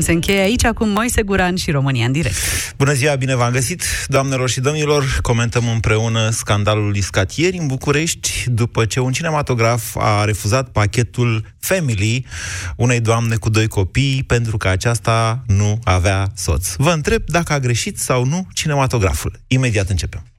[0.00, 2.36] FM se încheie aici acum Moise Guran și România în direct.
[2.76, 5.18] Bună ziua, bine v-am găsit, doamnelor și domnilor.
[5.22, 12.26] Comentăm împreună scandalul iscat ieri în București, după ce un cinematograf a refuzat pachetul Family
[12.76, 16.74] unei doamne cu doi copii pentru că aceasta nu avea soț.
[16.76, 19.40] Vă întreb dacă a greșit sau nu cinematograful.
[19.46, 20.29] Imediat începem.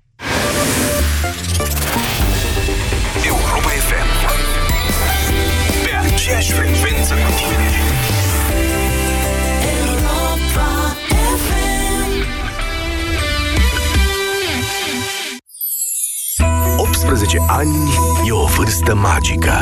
[17.12, 17.90] 18 ani
[18.28, 19.54] e o vârstă magică.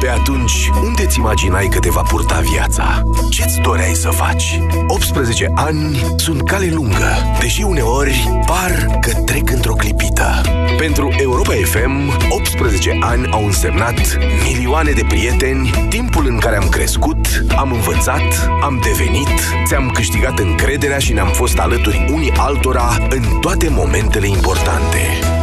[0.00, 3.02] Pe atunci, unde ți imaginai că te va purta viața?
[3.30, 4.60] Ce-ți doreai să faci?
[4.86, 10.40] 18 ani sunt cale lungă, deși uneori par că trec într-o clipită.
[10.76, 17.44] Pentru Europa FM, 18 ani au însemnat milioane de prieteni, timpul în care am crescut,
[17.56, 23.68] am învățat, am devenit, ți-am câștigat încrederea și ne-am fost alături unii altora în toate
[23.68, 24.98] momentele importante.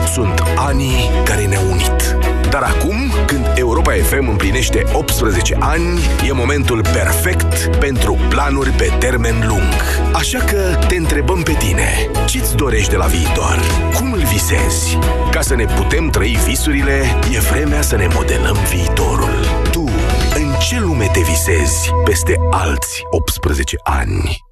[0.06, 2.18] Sunt anii care ne-au unit.
[2.50, 9.44] Dar acum, când Europa FM împlinește 18 ani, e momentul perfect pentru planuri pe termen
[9.48, 9.74] lung.
[10.14, 13.60] Așa că te întrebăm pe tine, ce-ți dorești de la viitor?
[13.96, 14.98] Cum îl visezi?
[15.32, 19.46] Ca să ne putem trăi visurile, e vremea să ne modelăm viitorul.
[19.72, 19.84] Tu,
[20.36, 24.51] în ce lume te visezi peste alți 18 ani?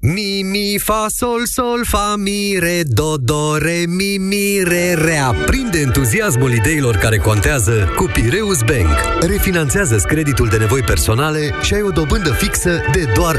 [0.00, 5.16] Mi, mi, fa, sol, sol, fa, mi, re, do, do, re, mi, mi, re, re.
[5.16, 9.20] Aprinde entuziasmul ideilor care contează cu Pireus Bank.
[9.20, 13.38] Refinanțează creditul de nevoi personale și ai o dobândă fixă de doar 8,25%.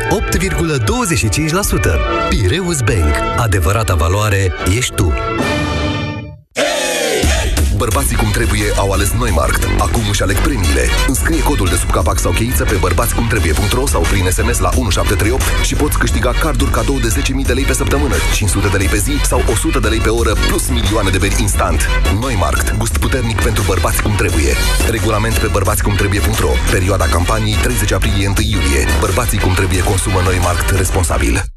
[2.30, 3.16] Pireus Bank.
[3.38, 5.14] Adevărata valoare ești tu.
[7.78, 9.68] Bărbații cum trebuie au ales Noimarkt.
[9.78, 10.86] Acum își aleg premiile.
[11.08, 15.76] Înscrie codul de sub capac sau cheiță pe bărbațicumtrebue.ro sau prin SMS la 1738 și
[15.76, 19.12] poți câștiga carduri cadou de 10.000 de lei pe săptămână, 500 de lei pe zi
[19.24, 21.88] sau 100 de lei pe oră plus milioane de beri instant.
[22.20, 22.78] Noimarkt.
[22.78, 24.54] Gust puternic pentru bărbați cum trebuie.
[24.90, 26.52] Regulament pe bărbațicumtrebue.ro.
[26.72, 28.86] Perioada campaniei 30 aprilie 1 iulie.
[29.00, 31.57] Bărbații cum trebuie consumă Noimarkt responsabil.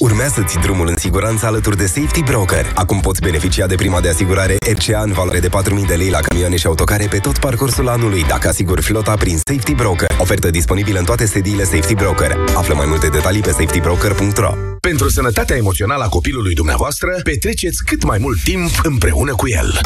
[0.00, 2.72] Urmează-ți drumul în siguranță alături de Safety Broker.
[2.74, 6.18] Acum poți beneficia de prima de asigurare RCA în valoare de 4.000 de lei la
[6.20, 10.08] camioane și autocare pe tot parcursul anului, dacă asiguri flota prin Safety Broker.
[10.18, 12.36] Ofertă disponibilă în toate sediile Safety Broker.
[12.54, 18.18] Află mai multe detalii pe safetybroker.ro Pentru sănătatea emoțională a copilului dumneavoastră, petreceți cât mai
[18.18, 19.80] mult timp împreună cu el.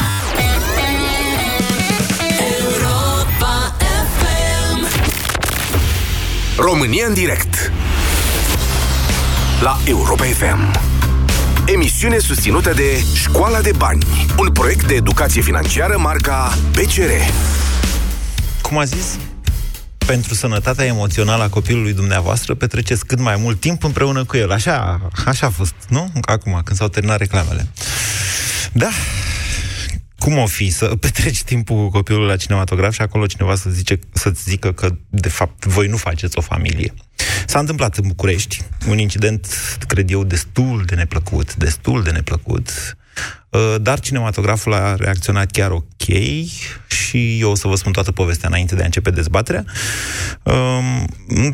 [6.57, 7.73] România în direct
[9.61, 10.81] La Europa FM
[11.67, 14.07] Emisiune susținută de Școala de Bani
[14.39, 17.33] Un proiect de educație financiară marca PCR
[18.63, 19.19] Cum a zis?
[20.07, 24.51] Pentru sănătatea emoțională a copilului dumneavoastră, petreceți cât mai mult timp împreună cu el.
[24.51, 26.13] Așa, așa a fost, nu?
[26.23, 27.69] Acum, când s-au terminat reclamele.
[28.73, 28.89] Da,
[30.21, 33.99] cum o fi să petreci timpul cu copilul la cinematograf și acolo cineva să zice,
[34.13, 36.95] să-ți zică că, de fapt, voi nu faceți o familie.
[37.47, 39.47] S-a întâmplat în București un incident,
[39.87, 43.00] cred eu, destul de neplăcut, destul de neplăcut, uh,
[43.81, 46.17] dar cinematograful a reacționat chiar ok
[47.11, 49.65] și eu o să vă spun toată povestea înainte de a începe dezbaterea.
[50.43, 51.07] Um,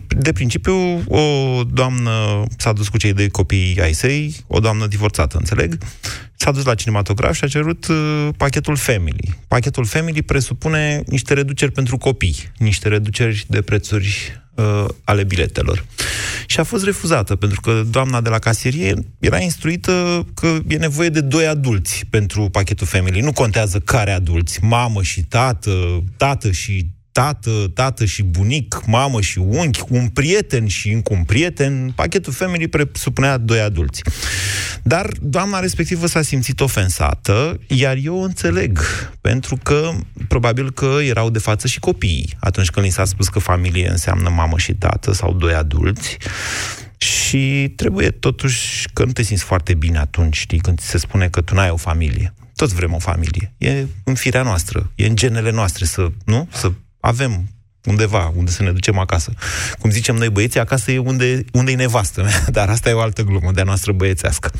[0.09, 5.37] de principiu, o doamnă s-a dus cu cei doi copii ai săi, o doamnă divorțată,
[5.37, 5.78] înțeleg,
[6.37, 9.38] s-a dus la cinematograf și a cerut uh, pachetul Family.
[9.49, 15.84] Pachetul Family presupune niște reduceri pentru copii, niște reduceri de prețuri uh, ale biletelor.
[16.47, 21.09] Și a fost refuzată, pentru că doamna de la casierie era instruită că e nevoie
[21.09, 23.21] de doi adulți pentru pachetul Family.
[23.21, 29.39] Nu contează care adulți, mamă și tată, tată și tată, tată și bunic, mamă și
[29.39, 34.03] unchi, un prieten și încă un prieten, pachetul Family presupunea doi adulți.
[34.87, 38.81] Dar doamna respectivă s-a simțit ofensată, iar eu o înțeleg,
[39.21, 39.91] pentru că
[40.29, 44.29] probabil că erau de față și copiii atunci când li s-a spus că familie înseamnă
[44.29, 46.17] mamă și tată sau doi adulți.
[46.97, 51.29] Și trebuie totuși că nu te simți foarte bine atunci, știi, când ți se spune
[51.29, 52.35] că tu n-ai o familie.
[52.55, 53.55] Toți vrem o familie.
[53.59, 56.49] E în firea noastră, e în genele noastre să, nu?
[56.53, 57.49] Să avem
[57.87, 59.33] undeva, unde să ne ducem acasă.
[59.79, 63.00] Cum zicem noi băieții, acasă e unde, unde e nevastă mea, dar asta e o
[63.00, 64.50] altă glumă de-a noastră băiețească.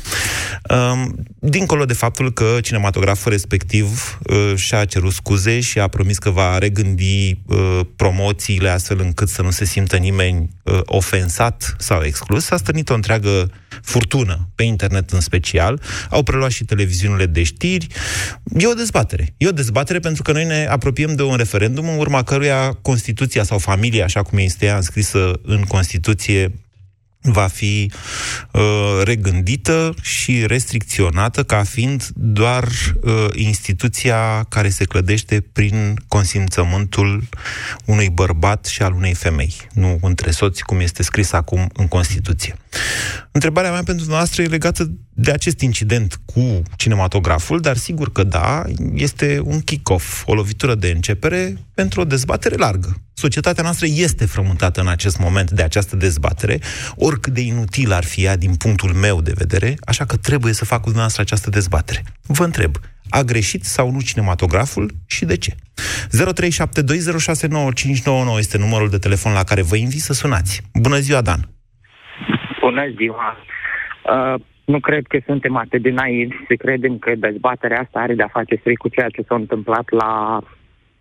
[0.69, 6.29] Um, dincolo de faptul că cinematograful respectiv uh, și-a cerut scuze și a promis că
[6.29, 12.49] va regândi uh, promoțiile astfel încât să nu se simtă nimeni uh, ofensat sau exclus,
[12.49, 13.51] a stănit o întreagă
[13.81, 17.87] furtună, pe internet în special, au preluat și televiziunile de știri.
[18.57, 19.33] E o dezbatere.
[19.37, 23.43] E o dezbatere pentru că noi ne apropiem de un referendum în urma căruia Constituția
[23.43, 26.51] sau familia, așa cum este ea înscrisă în Constituție,
[27.21, 27.91] va fi
[28.51, 28.61] uh,
[29.03, 37.23] regândită și restricționată ca fiind doar uh, instituția care se clădește prin consimțământul
[37.85, 42.55] unui bărbat și al unei femei, nu între soți, cum este scris acum în Constituție.
[43.31, 48.63] Întrebarea mea pentru noastră e legată de acest incident cu cinematograful, dar sigur că da,
[48.93, 53.01] este un kick-off, o lovitură de începere pentru o dezbatere largă.
[53.25, 56.55] Societatea noastră este frământată în acest moment de această dezbatere,
[57.07, 60.65] oricât de inutil ar fi ea din punctul meu de vedere, așa că trebuie să
[60.65, 62.01] fac cu dumneavoastră această dezbatere.
[62.37, 62.73] Vă întreb,
[63.19, 64.85] a greșit sau nu cinematograful
[65.15, 65.51] și de ce?
[65.55, 65.59] 0372069599
[68.43, 70.53] este numărul de telefon la care vă invit să sunați.
[70.85, 71.41] Bună ziua, Dan!
[72.59, 73.27] Bună ziua!
[74.13, 74.35] Uh,
[74.65, 78.55] nu cred că suntem atât de naivi să credem că dezbaterea asta are de-a face
[78.55, 80.41] strict cu ceea ce s-a întâmplat la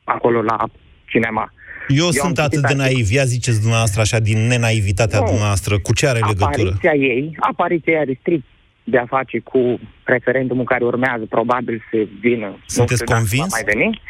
[0.04, 0.58] acolo la
[1.04, 1.52] cinema.
[1.88, 5.24] Eu, Eu sunt atât de naiv, ia ziceți dumneavoastră așa, din nenaivitatea nu.
[5.24, 6.68] dumneavoastră, cu ce are legătură?
[6.68, 8.44] Apariția ei, apariția ei are strict
[8.84, 12.58] de a face cu referendumul care urmează, probabil să vină.
[12.66, 13.50] Sunteți convins?
[13.52, 14.00] Mai veni.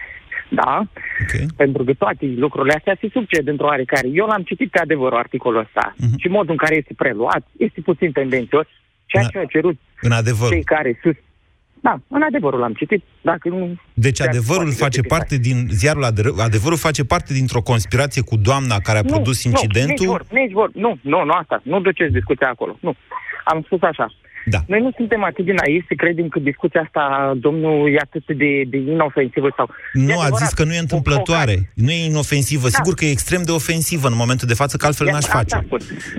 [0.48, 0.86] Da,
[1.22, 1.46] okay.
[1.56, 4.08] pentru că toate lucrurile astea se succed într-o oarecare.
[4.12, 6.16] Eu l-am citit pe adevărul articolul ăsta uh-huh.
[6.16, 8.66] și modul în care este preluat este puțin tendențios.
[9.06, 10.48] Ceea ce a cerut în adevăr.
[10.48, 11.14] cei care sus...
[11.86, 13.02] Da, în adevărul l-am citit.
[13.20, 13.74] Dacă nu...
[13.94, 15.56] Deci adevărul face parte din...
[15.70, 16.04] Ziarul
[16.48, 20.06] adevărul face parte dintr-o conspirație cu doamna care a nu, produs incidentul?
[20.06, 20.70] Nu, nici vor, nici vor.
[20.74, 21.60] Nu, nu, nu asta.
[21.62, 22.76] Nu duceți discuția acolo.
[22.80, 22.94] Nu.
[23.44, 24.06] Am spus așa.
[24.54, 24.58] Da.
[24.66, 28.62] Noi nu suntem atât de naivi să credem că discuția asta, domnul, e atât de,
[28.72, 29.66] de inofensivă sau...
[29.92, 31.54] Nu, a zis că nu e întâmplătoare.
[31.74, 32.66] Nu e inofensivă.
[32.68, 32.76] Da.
[32.78, 35.54] Sigur că e extrem de ofensivă în momentul de față, că altfel n-aș face.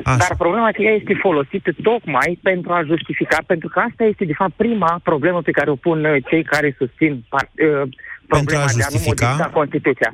[0.04, 0.18] Așa.
[0.18, 4.34] Dar problema că ea este folosită tocmai pentru a justifica, pentru că asta este, de
[4.34, 7.50] fapt, prima problemă pe care o pun uh, cei care susțin par,
[7.84, 7.90] uh,
[8.28, 9.34] pentru a justifica?
[9.38, 10.14] De a Constituția.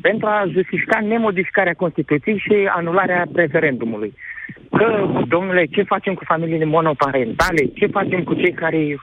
[0.00, 4.14] Pentru a justifica nemodificarea Constituției și anularea referendumului.
[4.76, 7.62] Că, domnule, ce facem cu familiile monoparentale?
[7.74, 8.96] Ce facem cu cei care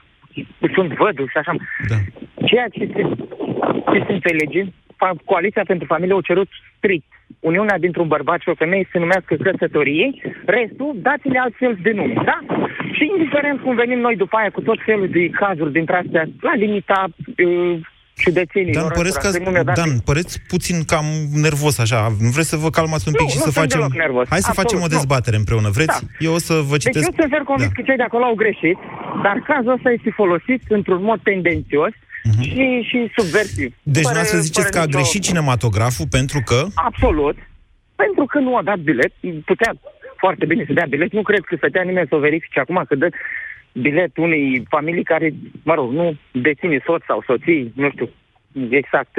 [0.74, 1.54] sunt văduși și așa?
[1.88, 1.96] Da.
[2.46, 3.02] Ceea ce se,
[3.92, 4.64] ce se înțelege,
[5.24, 7.06] Coaliția pentru Familie au cerut strict
[7.40, 10.10] uniunea dintr-un bărbat și o femeie se numească căsătorie,
[10.44, 12.38] restul dați-le altfel de nume, da?
[12.92, 16.54] Și indiferent cum venim noi după aia cu tot felul de cazuri dintre astea, la
[16.54, 17.78] limita uh,
[18.24, 18.72] ciudățenii.
[18.72, 19.28] Dan, păreți, că,
[19.80, 21.06] Dan, păreți puțin cam
[21.46, 22.00] nervos așa.
[22.24, 23.80] Nu vreți să vă calmați un pic nu, și nu să facem...
[24.06, 24.26] Nervos.
[24.28, 25.42] Hai să Absolut, facem o dezbatere nu.
[25.42, 25.68] împreună.
[25.78, 25.98] Vreți?
[26.00, 26.26] Da.
[26.26, 27.04] Eu o să vă deci citesc...
[27.04, 27.76] Deci eu sunt fer convins da.
[27.76, 28.78] că cei de acolo au greșit,
[29.24, 32.44] dar cazul ăsta este folosit într-un mod tendențios uh-huh.
[32.48, 33.68] și, și subversiv.
[33.96, 36.58] Deci nu să ziceți că a greșit cinematograful pentru că...
[36.74, 37.36] Absolut.
[38.02, 39.12] Pentru că nu a dat bilet.
[39.52, 39.70] Putea
[40.22, 41.12] foarte bine să dea bilet.
[41.12, 43.08] Nu cred că stătea nimeni să o verifice acum că dă
[43.72, 48.08] bilet unei familii care, mă rog, nu deține soț sau soții, nu știu
[48.70, 49.10] exact,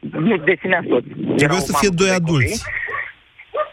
[0.00, 1.04] nu deținea soț.
[1.36, 2.64] Trebuia să fie doi adulți.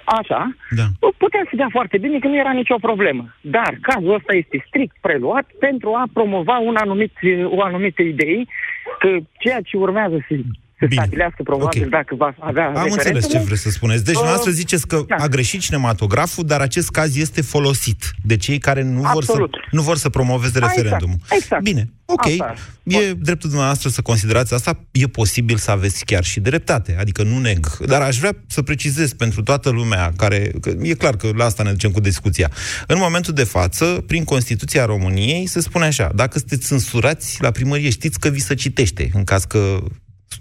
[0.06, 0.84] Așa, da.
[1.18, 3.36] putea să dea foarte bine că nu era nicio problemă.
[3.42, 8.44] Dar cazul ăsta este strict preluat pentru a promova un anumit, o anumită idee
[9.00, 10.34] că ceea ce urmează să
[10.80, 11.02] să Bine.
[11.02, 11.90] stabilească probabil okay.
[11.90, 14.04] dacă va avea Am înțeles ce vreți să spuneți.
[14.04, 15.16] Deci, uh, noastră ziceți că da.
[15.16, 19.82] a greșit cinematograful, dar acest caz este folosit de cei care nu, vor să, nu
[19.82, 20.76] vor să promoveze exact.
[20.76, 21.16] referendumul.
[21.30, 21.64] Exact.
[21.64, 22.26] Bine, ok.
[22.26, 22.54] Asta.
[22.84, 24.80] E dreptul dumneavoastră să considerați asta.
[24.92, 26.96] E posibil să aveți chiar și dreptate.
[27.00, 27.78] Adică nu neg.
[27.78, 30.52] Dar aș vrea să precizez pentru toată lumea care...
[30.62, 32.52] Că e clar că la asta ne ducem cu discuția.
[32.88, 37.90] În momentul de față, prin Constituția României, se spune așa, dacă sunteți censurați la primărie,
[37.90, 39.84] știți că vi se citește, în caz că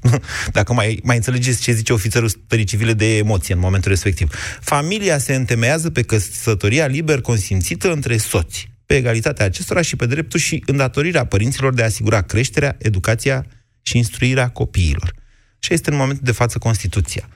[0.58, 4.34] dacă mai, mai înțelegeți ce zice ofițerul stării civile de emoție în momentul respectiv.
[4.60, 10.40] Familia se întemeiază pe căsătoria liber consimțită între soți, pe egalitatea acestora și pe dreptul
[10.40, 13.46] și îndatorirea părinților de a asigura creșterea, educația
[13.82, 15.12] și instruirea copiilor.
[15.58, 17.28] Și este în momentul de față Constituția.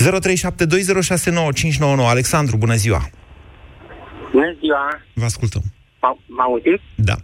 [0.00, 0.02] 0372069599
[2.08, 3.10] Alexandru, bună ziua!
[4.32, 5.00] Bună ziua!
[5.14, 5.62] Vă ascultăm.
[6.26, 6.82] Mă auziți?
[6.94, 7.14] Da.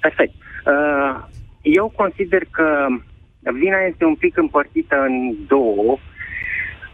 [0.00, 0.34] Perfect.
[0.66, 1.24] Uh,
[1.62, 2.86] eu consider că
[3.40, 5.98] vina este un pic împărțită în două.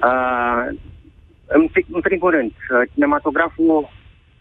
[0.04, 0.66] Uh,
[1.46, 3.88] în, în primul rând, uh, cinematograful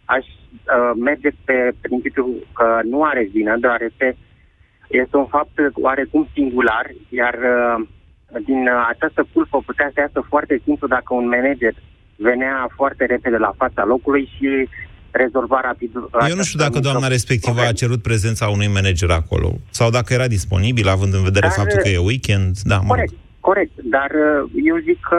[0.05, 4.15] aș uh, merge pe principiul că nu are vină, deoarece
[4.87, 7.87] este un fapt oarecum singular, iar uh,
[8.45, 11.73] din uh, această culpă putea să iasă foarte simplu dacă un manager
[12.15, 14.69] venea foarte repede la fața locului și
[15.13, 15.91] rezolva rapid.
[16.29, 20.27] Eu nu știu dacă doamna respectivă a cerut prezența unui manager acolo sau dacă era
[20.27, 22.57] disponibil, având în vedere Dar, faptul că e weekend.
[22.63, 23.19] Da, mă Corect, rog.
[23.39, 25.15] corect, dar uh, eu zic că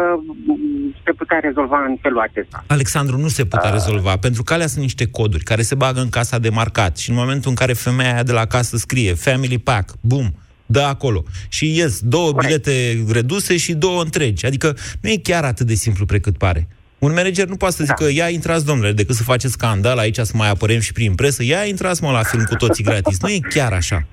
[0.46, 2.64] mm, se putea rezolva în felul acesta.
[2.66, 6.08] Alexandru, nu se putea rezolva, pentru că alea sunt niște coduri care se bagă în
[6.08, 9.58] casa de marcat și în momentul în care femeia aia de la casă scrie Family
[9.58, 10.34] Pack, bum,
[10.66, 11.22] dă acolo.
[11.48, 12.46] Și ies două Corect.
[12.46, 14.46] bilete reduse și două întregi.
[14.46, 16.68] Adică nu e chiar atât de simplu precât pare.
[17.04, 20.32] Un manager nu poate să zică, ia intrați, domnule, decât să faceți scandal, aici să
[20.34, 23.20] mai apărem și prin presă, ia intrați, mă, la film cu toții gratis.
[23.20, 24.06] Nu e chiar așa.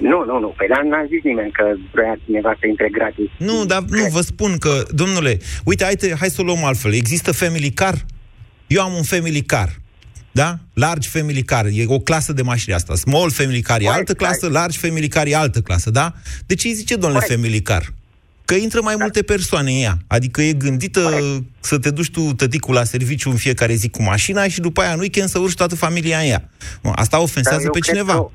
[0.00, 3.30] Nu, nu, nu, păi dar n-a zis nimeni că vrea cineva să intre gratis.
[3.38, 6.94] Nu, dar nu, vă spun că, domnule, uite, hai, te, hai să o luăm altfel.
[6.94, 7.94] Există family car?
[8.66, 9.68] Eu am un family car.
[10.32, 10.58] Da?
[10.72, 11.66] Large family car.
[11.66, 12.94] E o clasă de mașini asta.
[12.94, 16.12] Small family car e Corect, altă clasă, large family car e altă clasă, da?
[16.46, 17.40] De ce îi zice, domnule, Corect.
[17.40, 17.92] family car?
[18.44, 19.94] Că intră mai multe persoane în ea.
[20.06, 21.42] Adică e gândită Corect.
[21.60, 24.92] să te duci tu, tăticul, la serviciu în fiecare zi cu mașina și după aia
[24.92, 26.48] în weekend să urci toată familia în ea.
[26.82, 28.14] Bun, Asta Dar ofensează eu pe cred cineva.
[28.14, 28.28] că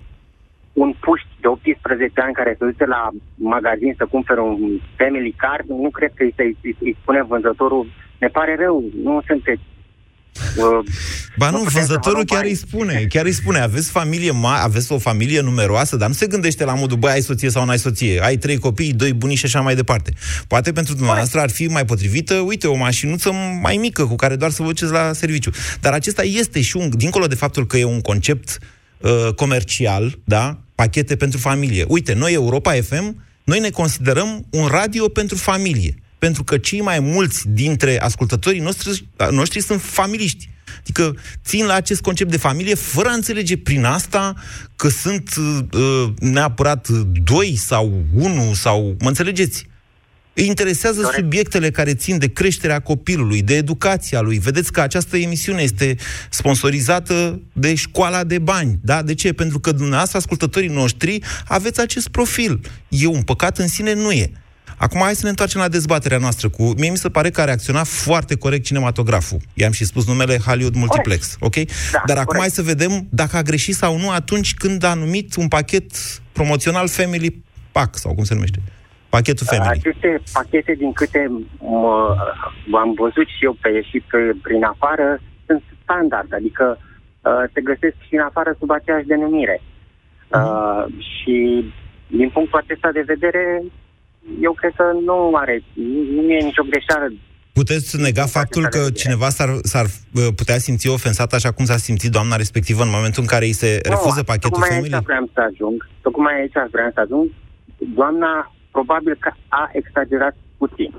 [0.74, 4.60] Un puști de 18 ani care se duce la magazin să cumpere un
[4.98, 7.86] family car, nu cred că îi, îi, îi, îi spune vânzătorul,
[8.20, 9.62] ne pare rău, nu sunteți...
[10.58, 10.86] Uh,
[11.38, 12.50] Ba nu, putem să vă vânzătorul luăm chiar bani.
[12.50, 16.28] îi spune, chiar îi spune, aveți familie mare, aveți o familie numeroasă, dar nu se
[16.28, 19.38] gândește la modul, băi, ai soție sau nu ai soție, ai trei copii, doi bunici
[19.38, 20.14] și așa mai departe.
[20.48, 23.32] Poate pentru dumneavoastră ar fi mai potrivită, uite, o mașinuță
[23.62, 25.52] mai mică cu care doar să vă duceți la serviciu.
[25.82, 28.60] Dar acesta este și un, dincolo de faptul că e un concept
[28.98, 31.86] uh, comercial, da, pachete pentru familie.
[31.88, 35.96] Uite, noi Europa FM, noi ne considerăm un radio pentru familie.
[36.20, 40.50] Pentru că cei mai mulți dintre ascultătorii noștri, noștri sunt familiști.
[40.80, 44.34] Adică țin la acest concept de familie fără a înțelege prin asta
[44.76, 46.88] că sunt uh, neapărat
[47.24, 48.96] doi sau unu sau...
[49.00, 49.68] Mă înțelegeți?
[50.34, 51.24] Îi interesează Corect.
[51.24, 54.38] subiectele care țin de creșterea copilului, de educația lui.
[54.38, 55.96] Vedeți că această emisiune este
[56.30, 58.80] sponsorizată de școala de bani.
[58.82, 59.02] Da?
[59.02, 59.34] De ce?
[59.34, 62.60] Pentru că dumneavoastră, ascultătorii noștri, aveți acest profil.
[62.88, 63.94] E un păcat în sine?
[63.94, 64.32] Nu e.
[64.80, 66.64] Acum hai să ne întoarcem la dezbaterea noastră cu...
[66.78, 69.40] Mie mi se pare că a reacționat foarte corect cinematograful.
[69.54, 71.56] I-am și spus numele Hollywood Multiplex, ok?
[71.56, 72.40] Da, Dar acum corect.
[72.40, 75.92] hai să vedem dacă a greșit sau nu atunci când a numit un pachet
[76.32, 78.60] promoțional Family Pack, sau cum se numește.
[79.10, 79.80] Pachetul Family.
[79.80, 81.32] Aceste pachete, din câte
[82.70, 87.62] mă, am văzut și eu pe ieșit pe, prin afară, sunt standard, adică uh, se
[87.62, 89.62] găsesc și în afară sub aceeași denumire.
[90.28, 91.36] Uh, și
[92.08, 93.64] din punctul acesta de vedere,
[94.42, 97.14] eu cred că nu are, nu nu e nicio greșeală.
[97.54, 102.12] Puteți nega faptul că cineva s-ar, s-ar uh, putea simți ofensat așa cum s-a simțit
[102.12, 104.94] doamna respectivă în momentul în care îi se refuză nu, pachetul tocmai Family?
[104.94, 105.88] aici vreau să ajung.
[106.02, 107.28] Tocmai aici vreau să ajung.
[107.96, 110.92] Doamna probabil că a exagerat puțin.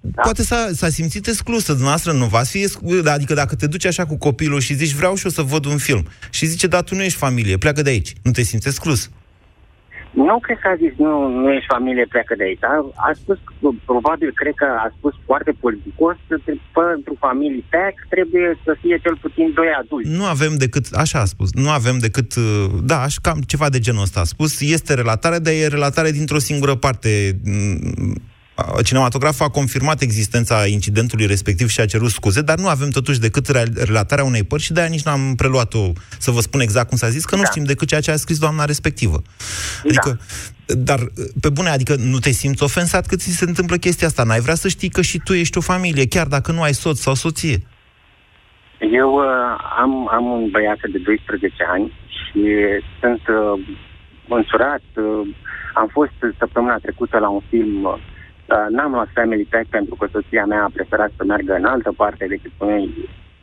[0.00, 0.22] Da.
[0.22, 4.06] Poate s-a, s-a simțit exclusă, dumneavoastră nu v-ați fi exclu- Adică dacă te duci așa
[4.06, 6.94] cu copilul și zici vreau și eu să văd un film și zice, da, tu
[6.94, 8.12] nu ești familie, pleacă de aici.
[8.22, 9.10] Nu te simți exclus.
[10.24, 12.64] Nu cred că a zis nu, nu ești familie, pleacă de aici.
[12.72, 12.74] A,
[13.08, 13.38] a spus,
[13.84, 16.36] probabil, cred că a spus foarte politicos, că
[16.80, 20.10] pentru familii pack trebuie să fie cel puțin doi adulți.
[20.18, 23.78] Nu avem decât, așa a spus, nu avem decât, uh, da, aș, cam ceva de
[23.78, 24.60] genul ăsta a spus.
[24.60, 27.40] Este relatare, dar e relatare dintr-o singură parte.
[28.56, 33.20] Mm, Cinematograful a confirmat existența incidentului respectiv și a cerut scuze, dar nu avem totuși
[33.20, 36.96] decât re- relatarea unei părți și de-aia nici n-am preluat-o să vă spun exact cum
[36.96, 37.48] s-a zis, că nu Da.
[37.48, 39.22] știm decât ceea ce a scris doamna respectivă.
[39.84, 40.20] Adică,
[40.66, 40.98] dar,
[41.40, 44.22] pe bune, adică nu te simți ofensat că ți se întâmplă chestia asta.
[44.22, 46.98] N-ai vrea să știi că și tu ești o familie, chiar dacă nu ai soț
[46.98, 47.62] sau soție.
[48.92, 49.24] Eu uh,
[49.78, 52.40] am, am un băiat de 12 ani și
[53.00, 53.66] sunt uh,
[54.28, 54.82] însurat.
[54.94, 55.28] Uh,
[55.74, 57.94] am fost săptămâna trecută la un film, uh,
[58.76, 62.24] n-am luat Family Pack pentru că soția mea a preferat să meargă în altă parte
[62.34, 62.82] decât noi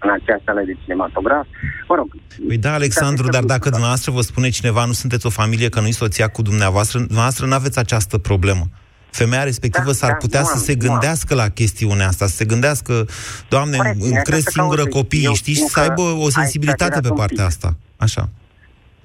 [0.03, 1.45] în acea sală de cinematograf.
[1.88, 2.07] Mă rog.
[2.48, 5.91] Păi da, Alexandru, dar dacă dumneavoastră vă spune cineva nu sunteți o familie, că nu-i
[5.91, 8.63] soția cu dumneavoastră, dumneavoastră nu aveți această problemă.
[9.10, 10.88] Femeia respectivă Da, s-ar da, putea nu să am, se nu am.
[10.89, 13.05] gândească la chestiunea asta, să se gândească,
[13.50, 15.79] Doamne, Corect, îmi din cresc această singură cauză, copiii, eu știți, și știu să că
[15.79, 17.45] aibă o a sensibilitate exagerat pe un partea pic.
[17.45, 17.75] asta.
[17.98, 18.29] Așa.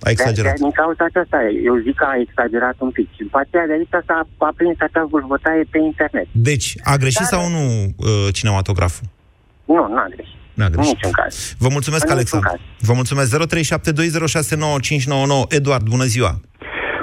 [0.01, 0.53] A De, exagerat.
[0.55, 1.39] de, din cauza aceasta,
[1.69, 3.09] eu zic că a exagerat un pic.
[3.17, 6.27] Și după aceea de aici s-a a prins acea vâlvătaie pe internet.
[6.33, 9.07] Deci, a greșit Dar- sau nu uh, cinematograful?
[9.65, 10.37] Nu, n-a greșit.
[10.59, 10.95] N-a În greșit.
[10.95, 11.35] niciun caz.
[11.65, 12.49] Vă mulțumesc, În niciun Alexandru.
[12.51, 12.61] caz.
[12.89, 13.29] Vă mulțumesc.
[13.31, 15.47] 0372069599.
[15.59, 16.33] Eduard, bună ziua.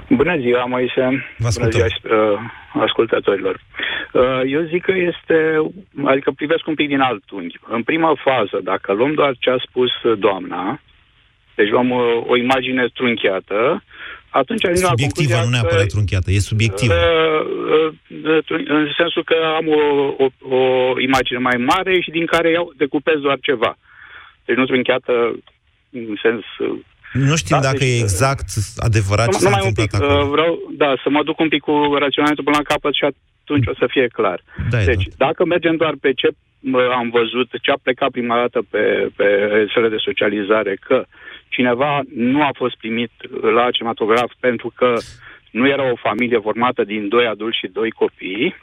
[0.09, 1.03] Bună ziua, Moise.
[1.37, 1.79] Vă Bună ascultăm.
[1.79, 1.87] ziua
[2.33, 2.39] uh,
[2.87, 3.55] ascultătorilor.
[4.13, 5.37] Uh, eu zic că este,
[6.11, 7.59] adică privesc un pic din alt unghi.
[7.69, 10.81] În prima fază, dacă luăm doar ce a spus uh, doamna,
[11.55, 13.83] deci luăm uh, o imagine trunchiată,
[14.29, 16.93] atunci ajung la Subiectivă, concluzia nu că, neapărat trunchiată, e subiectivă.
[16.93, 17.93] uh,
[18.23, 19.81] uh, în sensul că am o,
[20.23, 20.61] o, o
[20.99, 23.77] imagine mai mare și din care iau, decupez doar ceva.
[24.45, 25.13] Deci nu trunchiată
[25.91, 26.43] în sens...
[26.59, 26.79] uh,
[27.13, 28.47] Nu știm da, dacă deci, e exact
[28.77, 30.23] adevărat ce Nu- s-a numai un întâmplat pic, acolo.
[30.25, 33.67] uh, vreau, da, să mă duc un pic cu raționamentul până la capăt și atunci
[33.67, 34.39] o să fie clar.
[34.69, 36.27] Da, deci, dacă mergem doar pe ce
[36.59, 38.83] mă, am văzut, ce a plecat prima dată pe,
[39.15, 39.23] pe
[39.57, 41.05] rețele de socializare, că
[41.55, 43.11] cineva nu a fost primit
[43.57, 44.89] la cinematograf pentru că
[45.51, 48.55] nu era o familie formată din doi adulți și doi copii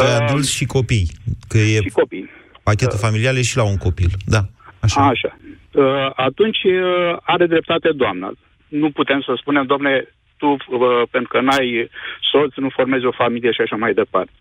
[0.00, 1.08] Doi uh, adulți și copii,
[1.48, 2.30] că e și copii.
[2.62, 4.10] pachetul familial e și la un copil.
[4.34, 4.42] Da,
[4.80, 5.00] așa.
[5.14, 5.30] Așa.
[5.72, 8.32] Uh, atunci uh, are dreptate doamna.
[8.68, 9.92] Nu putem să spunem, domne,
[10.36, 11.90] tu, uh, pentru că n-ai
[12.30, 14.32] soț, nu formezi o familie și așa mai departe.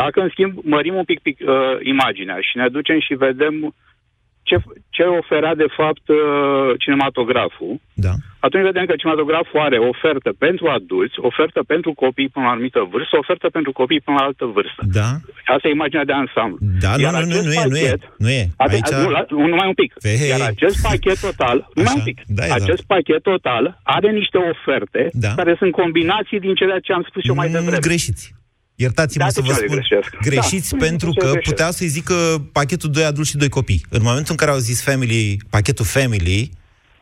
[0.00, 3.74] Dacă, în schimb, mărim un pic, pic uh, imaginea și ne ducem și vedem
[4.48, 4.56] ce,
[4.96, 6.18] ce oferea, de fapt, uh,
[6.82, 7.72] cinematograful,
[8.06, 8.12] Da.
[8.46, 12.80] atunci vedem că cinematograful are ofertă pentru adulți, ofertă pentru copii până la o anumită
[12.92, 14.82] vârstă, ofertă pentru copii până la altă vârstă.
[14.98, 15.08] Da.
[15.54, 16.58] Asta e imaginea de ansamblu.
[16.84, 18.42] Da, nu, Iar nu, nu, acest nu e, nu e, pachet- nu e.
[18.64, 19.90] Ade- Aici- nu, la, nu, numai un pic.
[20.06, 20.28] Hei.
[20.32, 23.64] Iar acest pachet total, numai Așa, un pic, da, e, acest pachet total
[23.96, 25.30] are niște oferte Da.
[25.40, 27.86] care sunt combinații din ceea ce am spus eu mai Mm, devreme.
[27.88, 28.24] Greșiți.
[28.76, 29.76] Iertați-mă Da, să de vă ce le spun.
[29.88, 30.16] greșesc?
[30.22, 31.50] Greșiți Da, pentru de ce că greșesc?
[31.50, 32.14] putea să-i zică
[32.52, 33.84] pachetul doi adulți și doi copii.
[33.88, 36.50] În momentul în care au zis family, pachetul family,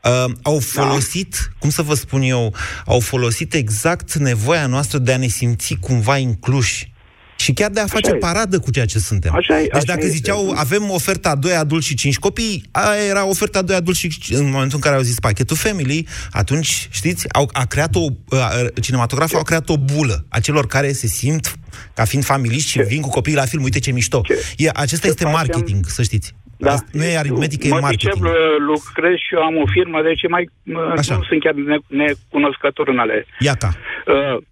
[0.05, 0.83] uh, au Da.
[0.83, 2.55] folosit, cum să vă spun eu,
[2.87, 6.93] au folosit exact nevoia noastră de a ne simți cumva incluși.
[7.37, 8.15] Și chiar de a face e.
[8.15, 9.35] paradă cu ceea ce suntem.
[9.35, 10.17] Așa e, deci așa dacă este.
[10.17, 14.01] ziceau, avem oferta a doi adulți și cinci copii, aia era oferta a doi adulți
[14.01, 18.07] și în momentul în care au zis pachetul family, atunci, știți, au, a creat o,
[18.37, 18.51] a,
[18.81, 21.59] cinematograful a creat o bulă a celor care se simt
[21.95, 24.21] ca fiind familiști și vin cu copiii la film, uite ce mișto.
[24.57, 25.39] E, acesta Ce este facem?
[25.39, 26.35] marketing, să știți.
[26.57, 26.73] Da.
[26.73, 28.13] Asta Nu e aritmetică, e mă marketing.
[28.13, 31.17] Pricep, uh, lucrez și eu am o firmă, deci e mai, uh, Așa.
[31.17, 33.71] nu sunt chiar ne- necunoscător în ale Iaca.
[34.07, 34.43] Uh,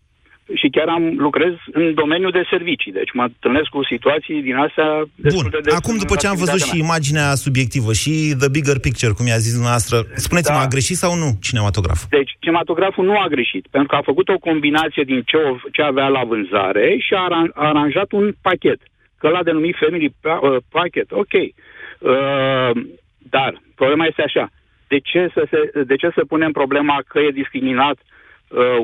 [0.55, 4.89] și chiar am lucrez în domeniul de servicii, deci mă întâlnesc cu situații din astea
[5.15, 6.87] destul Bun, de des acum în după ce am văzut și activitatea mea.
[6.89, 9.97] imaginea subiectivă și the bigger picture, cum i-a zis dumneavoastră,
[10.27, 10.65] spuneți-mă, Da.
[10.65, 12.09] a greșit sau nu cinematograful?
[12.19, 15.83] Deci, cinematograful nu a greșit, pentru că a făcut o combinație din ce, o- ce
[15.83, 18.81] avea la vânzare și a, aran- a aranjat un pachet.
[19.21, 21.35] Că l-a denumit Family pa- uh, Packet, ok.
[21.35, 22.71] Uh,
[23.19, 24.51] dar, problema este așa.
[24.89, 28.12] De ce să, se, de ce să punem problema că e discriminat uh,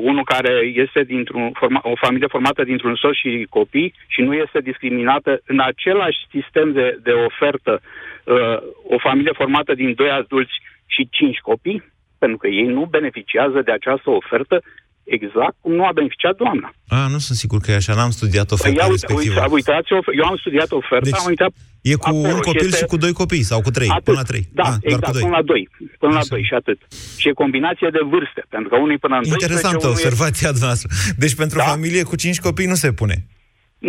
[0.09, 4.59] unul care este dintr-un forma, o familie formată dintr-un soț și copii și nu este
[4.59, 8.57] discriminată în același sistem de, de ofertă uh,
[8.95, 10.55] o familie formată din doi adulți
[10.85, 11.83] și cinci copii?
[12.17, 14.61] Pentru că ei nu beneficiază de această ofertă
[15.03, 16.73] exact cum nu a beneficiat doamna.
[16.87, 19.39] A, nu sunt sigur că e așa, n-am studiat Păi oferta ia uite, respectivă.
[19.41, 22.77] uite, uitați, eu am studiat oferta, Deci, am uitat E cu acolo un copil este-
[22.77, 24.03] și cu doi copii, sau cu trei, Atât.
[24.03, 24.43] până la trei.
[24.59, 25.21] Da, ah, doar exact, cu doi.
[25.21, 25.63] până la doi.
[25.99, 26.27] Până la Așa.
[26.33, 26.79] doi și atât.
[27.17, 30.51] Și e combinație de vârste, pentru că unii până în 12, Interesantă unul e- observația
[30.65, 30.87] noastră.
[31.23, 31.63] Deci pentru Da?
[31.63, 33.15] familie cu cinci copii nu se pune.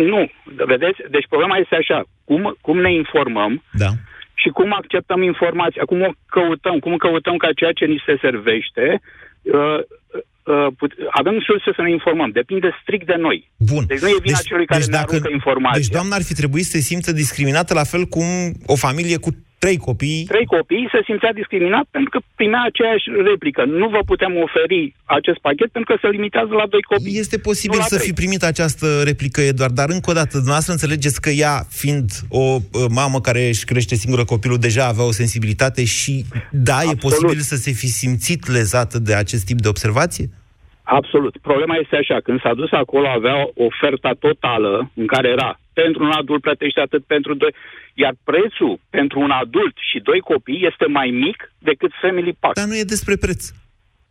[0.09, 0.21] Nu,
[0.73, 0.99] vedeți?
[1.15, 1.99] Deci problema este așa,
[2.29, 3.89] cum, cum ne informăm Da.
[4.41, 8.85] și cum acceptăm informația, cum o căutăm, cum căutăm ca ceea ce ni se servește,
[9.41, 9.79] uh, uh,
[10.13, 10.25] put-
[11.11, 12.29] avem surse să ne informăm.
[12.29, 13.51] Depinde strict de noi.
[13.57, 13.83] Bun.
[13.87, 15.79] Deci nu e vina celui care ne aruncă informația.
[15.79, 18.25] Deci doamna ar fi trebuit să se simtă discriminată la fel cum
[18.65, 19.29] o familie cu
[19.63, 20.23] trei copii.
[20.33, 23.61] Trei copii se simțea discriminat pentru că primea aceeași replică.
[23.81, 24.81] Nu vă putem oferi
[25.17, 27.19] acest pachet pentru că se limitează la doi copii.
[27.23, 28.07] Este posibil Nu la să trei.
[28.07, 32.45] fi primit această replică, Eduard, dar încă o dată, dumneavoastră înțelegeți că ea, fiind o
[32.55, 36.13] uh, mamă care își crește singură copilul, deja avea o sensibilitate și,
[36.69, 36.99] da, e Absolut.
[37.07, 40.25] posibil să se fi simțit lezată de acest tip de observație?
[40.83, 41.37] Absolut.
[41.49, 46.11] Problema este așa, când s-a dus acolo avea oferta totală în care era pentru un
[46.11, 47.53] adult plătește atât pentru doi,
[47.93, 52.55] iar prețul pentru un adult și doi copii este mai mic decât Family Pack.
[52.55, 53.41] Dar nu e despre preț.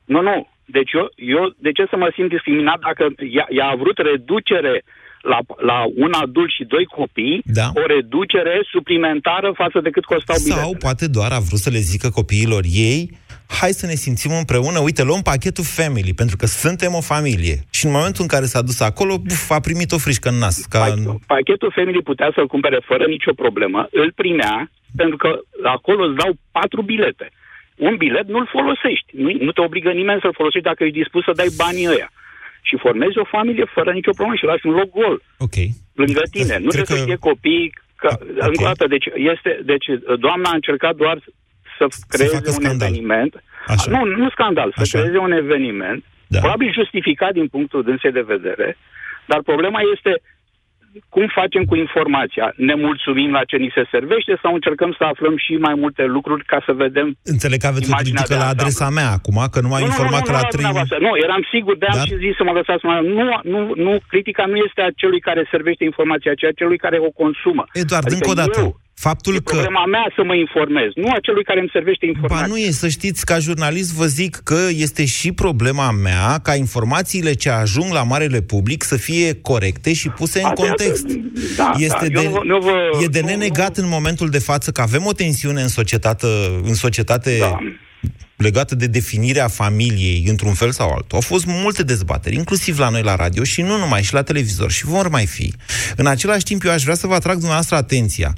[0.05, 0.49] Nu, nu.
[0.65, 3.05] Deci eu, eu de ce să mă simt discriminat dacă
[3.39, 4.83] ea, ea a vrut reducere
[5.23, 7.67] la, la un adult și doi copii, Da.
[7.75, 10.65] o reducere suplimentară față de cât costau biletele.
[10.65, 13.11] Sau poate doar a vrut să le zică copiilor ei,
[13.61, 17.57] hai să ne simțim împreună, uite, luăm pachetul family, pentru că suntem o familie.
[17.71, 20.57] Și în momentul în care s-a dus acolo, buf, a primit o frișcă în nas.
[20.75, 21.03] Ca în...
[21.05, 25.31] Pa- Pachetul Family putea să-l cumpere fără nicio problemă, îl primea, pentru că
[25.63, 27.27] acolo îți dau patru bilete.
[27.77, 29.09] Un bilet nu-l folosești.
[29.23, 32.09] Nu, nu te obligă nimeni să-l folosești dacă ești dispus să dai banii ăia.
[32.69, 35.57] Și formezi o familie fără nicio problemă și lași un loc gol Ok.
[36.03, 36.55] lângă tine.
[36.65, 37.67] Nu Cred trebuie să că- fie copii.
[38.03, 38.47] Că, Ok.
[38.49, 39.87] Încă o dată, deci, este, deci
[40.27, 41.17] doamna a încercat doar
[41.89, 42.89] să creeze facă un scandal.
[42.89, 43.33] eveniment.
[43.67, 43.91] Așa.
[43.91, 44.99] Nu, nu scandal, să Așa.
[44.99, 46.39] creeze un eveniment, Da.
[46.39, 48.77] probabil justificat din punctul dânsei de vedere,
[49.31, 50.13] dar problema este
[51.15, 52.47] cum facem cu informația?
[52.69, 56.45] Ne mulțumim la ce ni se servește sau încercăm să aflăm și mai multe lucruri
[56.53, 58.99] ca să vedem Înțeleg că aveți o imaginea critică de la adresa ansamblu.
[59.01, 60.51] mea acum, că nu m-a informat că la trei...
[60.57, 60.97] dumneavoastră.
[61.07, 62.95] Nu, eram sigur, de am Dar- și zis să mă lăsați mă...
[63.19, 66.99] Nu, nu, nu, critica nu este a celui care servește informația, ci a celui care
[67.09, 67.63] o consumă.
[67.83, 69.43] Eduard, Adică încă o dată, eu, faptul e că...
[69.43, 72.47] problema mea să mă informez, nu a celui care îmi servește informația.
[72.47, 76.55] Ba nu e, să știți, ca jurnalist vă zic că este și problema mea ca
[76.55, 81.07] informațiile ce ajung la marele public să fie corecte și puse în Asta- context.
[81.57, 84.39] da, este da, de, eu nu- nu vă- e de nu- nenegat în momentul de
[84.39, 86.27] față că avem o tensiune în societate,
[86.63, 87.59] în societate Da.
[88.37, 91.09] legată de definirea familiei într-un fel sau altul.
[91.11, 94.71] Au fost multe dezbateri, inclusiv la noi la radio și nu numai, și la televizor
[94.71, 95.53] și vor mai fi.
[95.97, 98.33] În același timp, eu aș vrea să vă atrag dumneavoastră atenția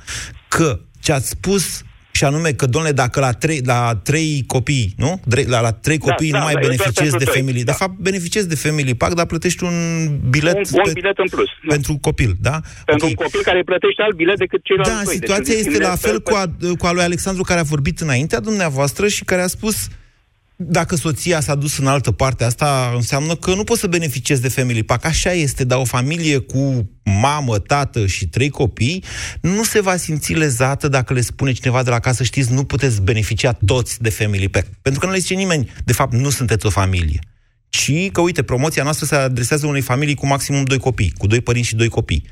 [0.57, 1.83] că ce ați spus
[2.15, 5.21] și anume că, domnule, dacă la trei, la trei copii, nu?
[5.27, 7.31] Dre- La, la trei Da, copii da, nu mai da, e doar beneficiezi pentru de
[7.31, 7.65] trei, family.
[7.65, 7.71] da.
[7.73, 9.75] De fapt, beneficiezi de family pack, dar plătești un
[10.31, 11.47] bilet, Un, un bilet în plus.
[11.67, 11.75] Da.
[11.75, 12.61] pentru copil, da?
[12.85, 13.11] Pentru Ok.
[13.19, 15.05] un copil care plătește alt bilet decât ceilalți Da, doi.
[15.19, 16.45] Deci situația un este bilet la fel pe- cu a,
[16.79, 19.77] cu a lui Alexandru care a vorbit înaintea dumneavoastră și care a spus
[20.67, 24.49] dacă soția s-a dus în altă parte, asta înseamnă că nu poți să beneficiezi de
[24.49, 25.05] family pack.
[25.05, 29.05] Așa este, dar o familie cu mamă, tată și trei copii
[29.41, 33.03] nu se va simți lezată dacă le spune cineva de la casă, știți, nu puteți
[33.03, 34.67] beneficia toți de family pack.
[34.83, 37.21] Pentru că nu le zice nimeni, de fapt, nu sunteți o familie
[37.73, 41.41] ci că, uite, promoția noastră se adresează unei familii cu maximum doi copii, cu doi
[41.41, 42.25] părinți și doi copii.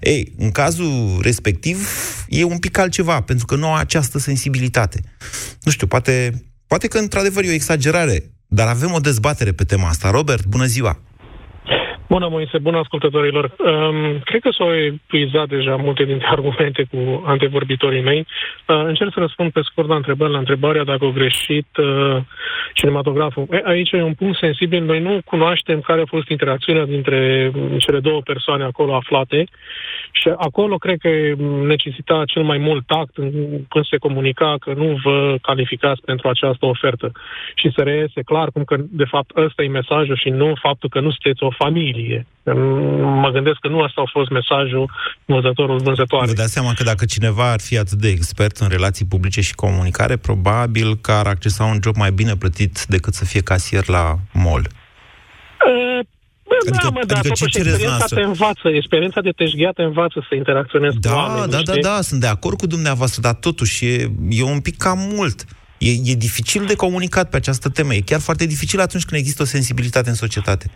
[0.00, 1.88] Ei, în cazul respectiv,
[2.28, 5.00] e un pic altceva, pentru că nu au această sensibilitate.
[5.62, 9.88] Nu știu, poate, poate că într-adevăr e o exagerare, dar avem o dezbatere pe tema
[9.88, 10.10] asta.
[10.10, 11.00] Robert, bună ziua!
[12.08, 13.44] Bună, Moise, bună ascultătorilor.
[13.58, 18.18] Um, cred că s-au epuizat deja multe dintre argumente cu antevorbitorii mei.
[18.66, 22.16] Uh, încerc să răspund pe scurt la întrebări, la întrebarea dacă au greșit uh,
[22.74, 23.46] cinematograful.
[23.50, 24.82] E, aici e un punct sensibil.
[24.84, 29.44] Noi nu cunoaștem care a fost interacțiunea dintre mm, cele două persoane acolo aflate
[30.10, 31.08] și acolo cred că
[31.66, 36.66] necesita cel mai mult tact în- când se comunica că nu vă calificați pentru această
[36.66, 37.12] ofertă.
[37.54, 41.00] Și să reiese clar cum că, de fapt, ăsta e mesajul și nu faptul că
[41.00, 41.94] nu sunteți o familie.
[43.22, 44.90] Mă gândesc că nu asta a fost mesajul
[45.24, 46.26] vânzătorul vânzătoare.
[46.26, 49.54] Vă dați seama că dacă cineva ar fi atât de expert în relații publice și
[49.54, 54.14] comunicare, probabil că ar accesa un job mai bine plătit decât să fie casier la
[54.32, 54.66] mall.
[55.66, 56.04] Uh,
[56.48, 58.16] Bă, Adică- da, mă, dar adică ce totuși cereți experiența noastră?
[58.18, 61.82] te învață, experiența de teșghea te învață să interacționezi cu Da, oamenii, da, da, știi?
[61.82, 65.44] da, sunt de acord cu dumneavoastră, dar totuși e, e un pic cam mult.
[65.78, 67.94] E, e dificil de comunicat pe această temă.
[67.94, 70.70] E chiar foarte dificil atunci când există o sensibilitate în societate.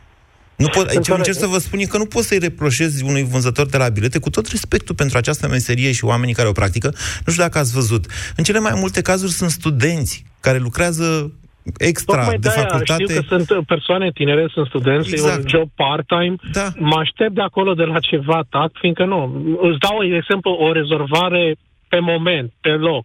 [0.65, 1.19] Nu pot, ce Înțeleg.
[1.19, 4.19] încerc să vă spun e că nu poți să-i reproșezi unui vânzător de la bilete,
[4.19, 6.89] cu tot respectul pentru această meserie și oamenii care o practică.
[7.27, 8.05] Nu știu dacă ați văzut.
[8.37, 11.33] În cele mai multe cazuri sunt studenți care lucrează
[11.79, 13.03] extra Tocmai de de-aia facultate.
[13.03, 15.37] știu că sunt persoane tinere, sunt studenți, Exact.
[15.37, 16.35] e un job part-time.
[16.53, 16.69] Da.
[16.79, 19.21] Mă aștept de acolo de la ceva tact, fiindcă nu.
[19.69, 21.57] Îți dau, de exemplu, o rezolvare
[21.89, 23.05] pe moment, pe loc.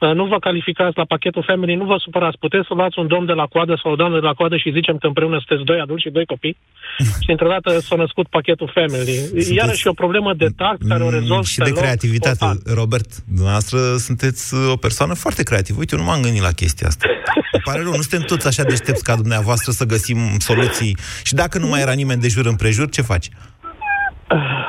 [0.00, 2.38] Uh, Nu vă calificați la pachetul family, nu vă supărați.
[2.38, 4.70] Puteți să luați un domn de la coadă sau o doamnă de la coadă și
[4.72, 6.56] zicem că împreună sunteți doi adulți și doi copii
[7.24, 9.14] și într-o dată s-a născut pachetul family.
[9.54, 12.34] Iarăși e o problemă de tact care o rezolv Mm, și pe de loc, creativitate.
[12.34, 12.74] spontan.
[12.80, 15.78] Robert, dumneavoastră sunteți uh, o persoană foarte creativă.
[15.78, 17.04] Uite, eu nu m-am gândit la chestia asta.
[17.56, 20.96] Îmi pare rău, nu suntem toți așa deștepți ca dumneavoastră să găsim soluții.
[21.22, 23.28] Și dacă nu mai era nimeni de jur împrejur, ce faci?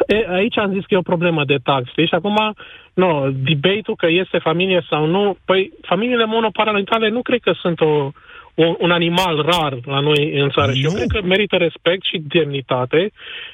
[0.08, 2.08] E, aici am zis că e o problemă de tax, știi?
[2.08, 2.56] Și acum,
[2.94, 8.12] nu, debate-ul că este familie sau nu, păi familiile monoparentale nu cred că sunt o,
[8.56, 10.72] o, un animal rar la noi în țară.
[10.72, 10.96] Și eu Nu.
[10.96, 13.12] cred că merită respect și demnitate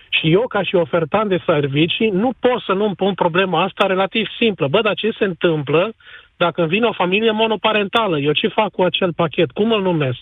[0.09, 4.27] și eu, ca și ofertant de servicii, nu pot să nu-mi pun problema asta relativ
[4.39, 4.67] simplă.
[4.67, 5.93] Bă, dar ce se întâmplă
[6.37, 8.19] dacă îmi vine o familie monoparentală?
[8.19, 9.51] Eu ce fac cu acel pachet?
[9.51, 10.19] Cum îl numesc?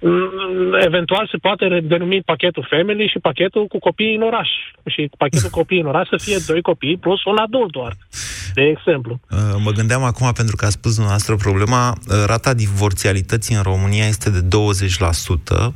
[0.00, 4.48] Mm, Eventual se poate re- denumi pachetul family și pachetul cu copii în oraș.
[4.86, 7.92] Și pachetul copii în oraș să fie doi copii plus un adult doar,
[8.54, 9.20] de exemplu.
[9.30, 14.06] Uh, Mă gândeam acum, pentru că a spus dumneavoastră problema, uh, rata divorțialității în România
[14.06, 15.74] este de 20%.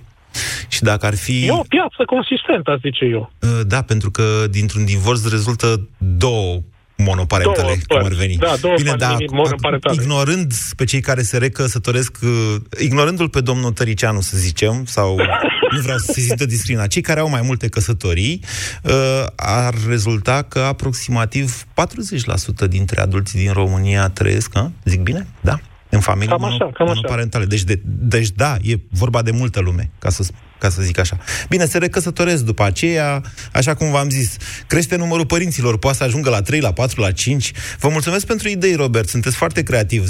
[0.68, 1.46] Și dacă ar fi...
[1.46, 3.32] E o piață consistentă, aș zice eu.
[3.42, 6.60] Uh, Da, pentru că dintr-un divorț rezultă două
[7.02, 8.18] monoparentale, Două cum ar părți.
[8.18, 8.36] veni.
[8.36, 10.02] Da, două Bine, familii da, monoparentale.
[10.02, 15.16] ignorând pe cei care se recăsătoresc, uh, ignorându-l pe domnul Tăricianu, să zicem, sau
[15.74, 18.40] nu vreau să se simtă discriminat, cei care au mai multe căsătorii,
[18.82, 18.92] uh,
[19.36, 24.72] ar rezulta că aproximativ 40% dintre adulții din România trăiesc, a?
[24.84, 25.26] zic bine?
[25.40, 25.60] Da.
[25.92, 26.84] În familii Cam așa, cam așa.
[26.84, 27.44] monoparentale.
[27.44, 30.24] Deci, de, deci da, e vorba de multă lume, ca să,
[30.60, 31.16] ca să zic așa.
[31.48, 33.20] Bine, se recăsătoresc după aceea,
[33.52, 34.30] așa cum v-am zis,
[34.66, 37.50] crește numărul părinților, poate să ajungă la 3, la 4, la 5.
[37.82, 40.02] Vă mulțumesc pentru idei, Robert, sunteți foarte creativ.
[40.02, 40.08] 0372069599.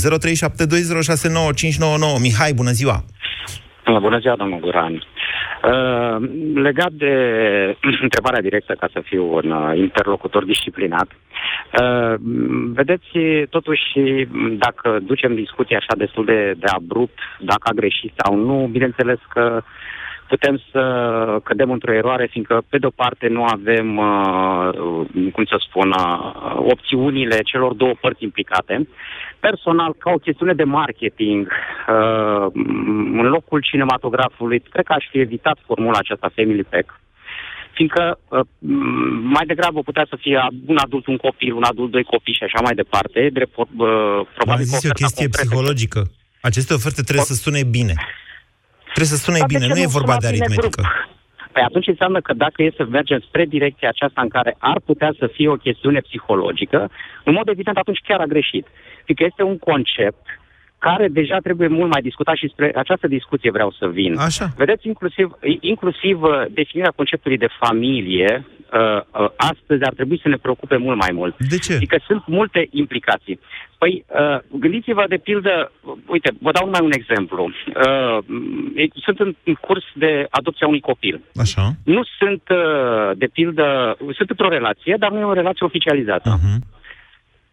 [2.20, 3.04] Mihai, bună ziua!
[4.00, 5.02] Bună ziua, domnul Guran.
[5.62, 6.16] Uh,
[6.54, 7.14] legat de
[8.06, 11.08] întrebarea directă, ca să fiu un uh, interlocutor disciplinat,
[11.80, 12.14] uh,
[12.72, 13.08] vedeți,
[13.50, 13.82] totuși,
[14.58, 19.62] dacă ducem discuția așa destul de, de abrupt, dacă a greșit sau nu, bineînțeles că
[20.32, 20.82] putem să
[21.44, 24.68] cădem într-o eroare, fiindcă, pe de-o parte, nu avem, uh,
[25.34, 28.88] cum să spun, uh, opțiunile celor două părți implicate.
[29.40, 32.46] Personal, ca o chestiune de marketing, uh,
[33.20, 37.00] în locul cinematografului, cred că aș fi evitat formula aceasta Family Pack
[37.72, 38.40] fiindcă uh,
[39.36, 42.60] mai degrabă putea să fie un adult, un copil, un adult, doi copii și așa
[42.66, 43.28] mai departe.
[43.32, 43.66] Drept, uh,
[44.36, 46.00] probabil Am zis o chestie psihologică.
[46.40, 47.94] Aceste oferte trebuie să sune bine.
[48.94, 50.82] Trebuie să sune Dar de bine, ce nu e nu vorba de sunați bine aritmetică.
[50.82, 51.08] grup?
[51.52, 55.10] Păi atunci înseamnă că dacă e să mergem spre direcția aceasta în care ar putea
[55.18, 56.90] să fie o chestiune psihologică,
[57.24, 58.66] în mod evident atunci chiar a greșit.
[59.04, 60.24] Fiindcă este un concept
[60.78, 64.18] care deja trebuie mult mai discutat și spre această discuție vreau să vin.
[64.18, 64.46] Așa.
[64.56, 70.36] Vedeți, inclusiv, inclusiv uh, definirea conceptului de familie, uh, uh, astăzi ar trebui să ne
[70.36, 71.34] preocupe mult mai mult.
[71.38, 71.74] De ce?
[71.74, 73.40] Adică sunt multe implicații.
[73.78, 75.72] Păi, uh, gândiți-vă de pildă,
[76.06, 77.42] uite, vă dau numai un exemplu.
[77.44, 78.18] Uh,
[78.74, 81.20] e- sunt în, în curs de adopția unui copil.
[81.36, 81.72] Așa.
[81.84, 86.38] Nu sunt, uh, de pildă, sunt într-o relație, dar nu e o relație oficializată.
[86.38, 86.78] Uh-huh.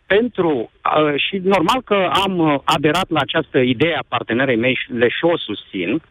[0.05, 4.91] Pentru, uh, și normal că am uh, aderat la această idee a partenerei mei și
[4.91, 6.01] le și o susțin,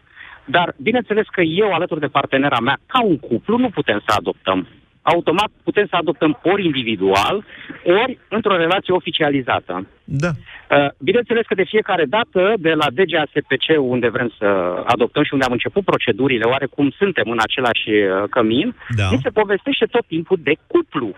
[0.44, 4.68] dar bineînțeles că eu, alături de partenera mea, ca un cuplu, nu putem să adoptăm.
[5.14, 7.44] Automat putem să adoptăm ori individual,
[7.84, 9.86] ori într-o relație oficializată.
[10.04, 10.30] Da.
[10.30, 14.46] Uh, Bineînțeles că de fiecare dată, de la DGASPC, unde vrem să
[14.86, 19.08] adoptăm și unde am început procedurile, oarecum suntem în același uh, cămin, Da.
[19.10, 21.14] ni se povestește tot timpul de cuplu.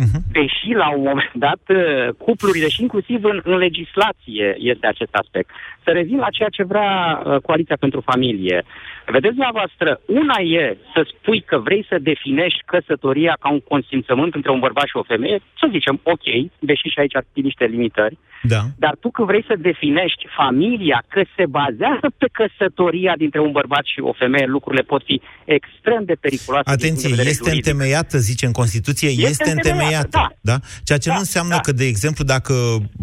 [0.00, 0.20] Uh-huh.
[0.32, 5.50] Deși la un moment dat uh, cuplurile și inclusiv în, în legislație este acest aspect.
[5.84, 8.62] Să revin la ceea ce vrea uh, Coaliția pentru Familie.
[9.06, 14.50] Vedeți dumneavoastră, una e să spui că vrei să definești căsătoria ca un consimțământ între
[14.50, 16.26] un bărbat și o femeie, să zicem ok,
[16.58, 18.62] deși și aici ar fi niște limitări, Da.
[18.76, 23.84] dar tu când vrei să definești familia, că se bazează pe căsătoria dintre un bărbat
[23.84, 26.64] și o femeie, lucrurile pot fi extrem de periculoase.
[26.64, 27.66] din Atenție, punct de vedere este juridic.
[27.66, 30.38] întemeiată, zice în Constituție, este, Este întemeiată, întemeiată.
[30.40, 30.52] da.
[30.52, 30.58] da?
[30.84, 31.60] Ceea ce Da, nu înseamnă da.
[31.60, 32.54] că, de exemplu, dacă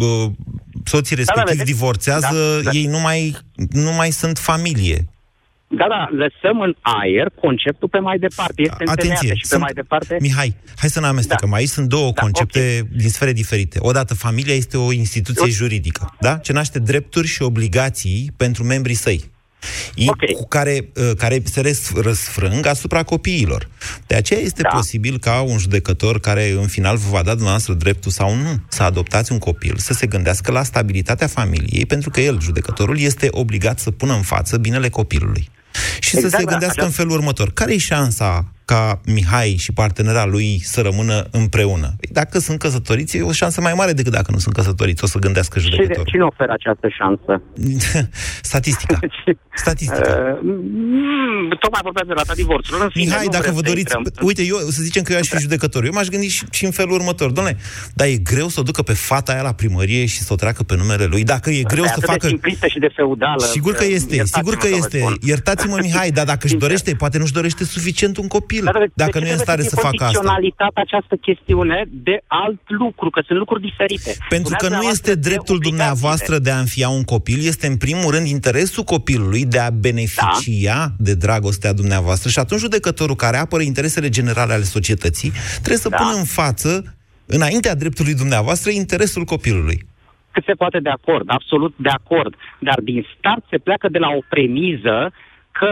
[0.02, 0.28] bă,
[0.84, 1.72] soții respectiv vedeți?
[1.74, 2.78] divorțează, Da, da.
[2.78, 3.36] ei nu mai,
[3.72, 4.98] nu mai sunt familie.
[5.72, 8.62] Da, da, lăsăm în aer conceptul pe mai departe.
[8.62, 10.18] Este întemeiată Atenție, și pe sunt- mai departe...
[10.22, 11.50] Mihai, hai să ne amestecăm.
[11.50, 11.56] Da.
[11.56, 13.78] Aici sunt două Da, concepte din sfere diferite.
[13.82, 15.50] Odată, familia este o instituție Ok.
[15.50, 16.38] juridică, da?
[16.38, 19.30] Ce naște drepturi și obligații pentru membrii săi.
[19.96, 20.32] I- Ok.
[20.32, 23.70] Cu care, uh, care se res- răsfrâng asupra copiilor.
[24.08, 24.70] De aceea este Da.
[24.70, 28.84] posibil ca un judecător care în final vă va da dumneavoastră dreptul sau nu să
[28.84, 33.80] adoptați un copil, să se gândească la stabilitatea familiei, pentru că el, judecătorul, este obligat
[33.80, 35.50] să pună în față binele copilului.
[36.00, 36.86] Și să Exact, se da, gândească așa.
[36.88, 37.54] în felul următor.
[37.54, 41.88] Care e șansa ca Mihai și partenera lui să rămână împreună?
[42.00, 45.08] Păi Dacă sunt căsătoriți, e o șansă mai mare decât dacă nu sunt căsătoriți, o
[45.08, 46.12] să gândească Cine, judecătorul.
[46.12, 47.32] cine oferă această șansă?
[48.52, 49.00] Statistica.
[49.66, 50.14] Statistica.
[50.18, 52.82] Uh, mm, tocmai vorbeați de rata divorțului.
[52.82, 53.94] În fine, Mihai, nu dacă vrem vă să doriți...
[53.98, 54.26] intrăm.
[54.30, 55.82] Uite, eu să zicem că eu aș fi judecător.
[55.86, 57.32] Eu m-aș gândi și, și în felul următor.
[57.32, 57.58] Doamne,
[57.94, 60.64] dar e greu să o ducă pe fata aia la primărie și să o treacă
[60.64, 61.24] pe numele lui?
[61.24, 62.20] Dacă e greu E să atât facă...
[62.22, 63.44] de simplistă și de feudală.
[63.44, 64.98] Sigur că este, iertați-mă sigur că vă este.
[65.00, 65.18] spun.
[65.22, 66.68] Iertați-mă, Mihai, dar dacă își Sincer.
[66.68, 69.36] dorește, poate nu-și dorește suficient un copil, Dar de- de dacă ce nu e în
[69.36, 70.06] trebuie stare fie să facă asta.
[70.06, 74.12] condiționalitate această chestiune de alt lucru, că sunt lucruri diferite.
[74.30, 75.70] Pentru că Spuneați nu este dumneavoastră de dreptul obligațiile.
[75.70, 80.78] dumneavoastră de a înfia un copil, este în primul rând interesul copilului de a beneficia
[80.88, 80.92] Da.
[80.98, 85.98] de dragostea dumneavoastră și atunci judecătorul care apără interesele generale ale societății trebuie să Da.
[85.98, 86.96] pună în față,
[87.26, 89.80] înaintea dreptului dumneavoastră, interesul copilului.
[90.32, 94.08] cât se poate de acord, absolut de acord, dar din start se pleacă de la
[94.10, 95.12] o premiză
[95.62, 95.72] că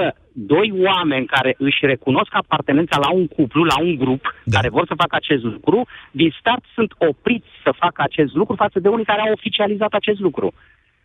[0.53, 4.31] doi oameni care își recunosc apartenența la un cuplu, la un grup, Da.
[4.43, 4.55] da.
[4.55, 5.79] care vor să facă acest lucru,
[6.11, 10.19] din start sunt opriți să facă acest lucru față de unii care au oficializat acest
[10.19, 10.47] lucru.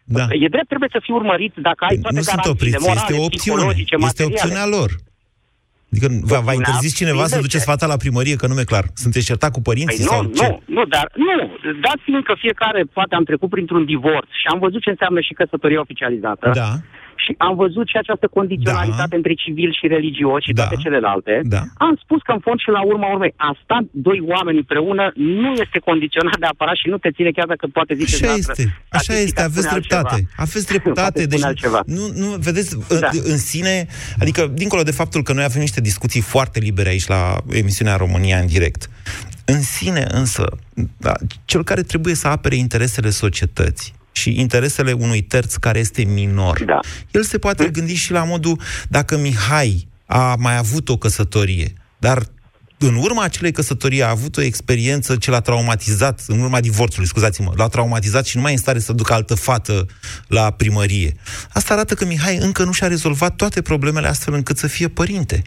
[0.05, 0.25] Da.
[0.45, 3.14] E drept, trebuie să fii urmărit dacă ai toate nu sunt garanțiile opriți, morale, este
[3.21, 3.57] o opțiune.
[3.57, 4.33] psihologice, Este materiale.
[4.35, 4.90] opțiunea lor.
[5.92, 7.73] Adică va, va Opțiunea interzis cineva să fiind duceți de ce?
[7.73, 8.85] fata la primărie, că nu e clar.
[9.05, 10.47] Sunteți certat cu Păi părinții nu, sau ce?
[10.49, 11.37] nu, nu, dar nu.
[11.87, 15.33] Dat fiind că fiecare poate am trecut printr-un divorț și am văzut ce înseamnă și
[15.40, 16.47] căsătoria oficializată.
[16.62, 16.71] Da.
[17.25, 19.21] Și am văzut și această condiționalitate Da.
[19.21, 20.63] între civil și religios și Da.
[20.63, 21.35] toate celelalte.
[21.55, 21.63] Da.
[21.87, 25.51] Am spus că în fond și la urma urmei, a sta doi oameni împreună nu
[25.65, 28.63] este condiționat de aparat și nu te ține chiar dacă poate zice Așa este,
[28.99, 30.17] așa este, aveți dreptate.
[30.37, 31.27] Aveți dreptate.
[31.27, 31.81] Deci, altceva.
[31.87, 33.09] nu, nu, vedeți, Da.
[33.33, 33.87] în sine,
[34.23, 38.39] adică, dincolo de faptul că noi avem niște discuții foarte libere aici la emisiunea România
[38.39, 38.91] în direct,
[39.45, 40.45] în sine însă,
[40.97, 41.13] da,
[41.45, 46.81] cel care trebuie să apere interesele societății și interesele unui terț care este minor, Da.
[47.11, 52.22] el se poate gândi și la modul, dacă Mihai a mai avut o căsătorie, dar
[52.79, 57.53] în urma acelei căsătorii a avut o experiență ce l-a traumatizat, în urma divorțului, scuzați-mă,
[57.57, 59.87] l-a traumatizat și nu mai e în stare să ducă altă fată
[60.27, 61.16] la primărie.
[61.53, 65.42] Asta arată că Mihai încă nu și-a rezolvat toate problemele astfel încât să fie părinte.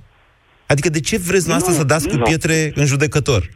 [0.67, 2.23] Adică de ce vreți noastră să dați cu nu.
[2.23, 3.49] pietre în judecător?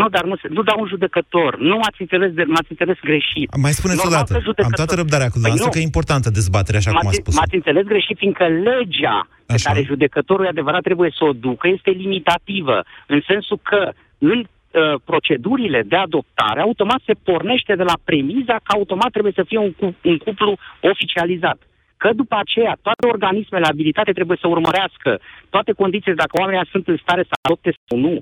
[0.00, 1.50] Nu, dar nu, se- nu dau un judecător.
[1.70, 3.48] Nu m-ați înțeles, de, m-ați înțeles greșit.
[3.66, 4.32] Mai spuneți Normal odată.
[4.32, 7.08] că judecător- Am toată răbdarea cu dumneavoastră Păi că e importantă dezbaterea, așa cum a
[7.08, 7.34] M-ați, spus.
[7.36, 9.68] m-ați înțeles greșit, fiindcă legea pe Așa.
[9.68, 12.76] care judecătorul e adevărat trebuie să o ducă este limitativă,
[13.14, 13.80] în sensul că
[14.18, 19.44] în uh, procedurile de adoptare, automat se pornește de la premiza că automat trebuie să
[19.50, 21.58] fie un, cu- un cuplu oficializat.
[22.02, 25.10] Că după aceea toate organismele abilitate trebuie să urmărească
[25.50, 28.14] toate condițiile, dacă oamenii sunt în stare să adopte sau nu,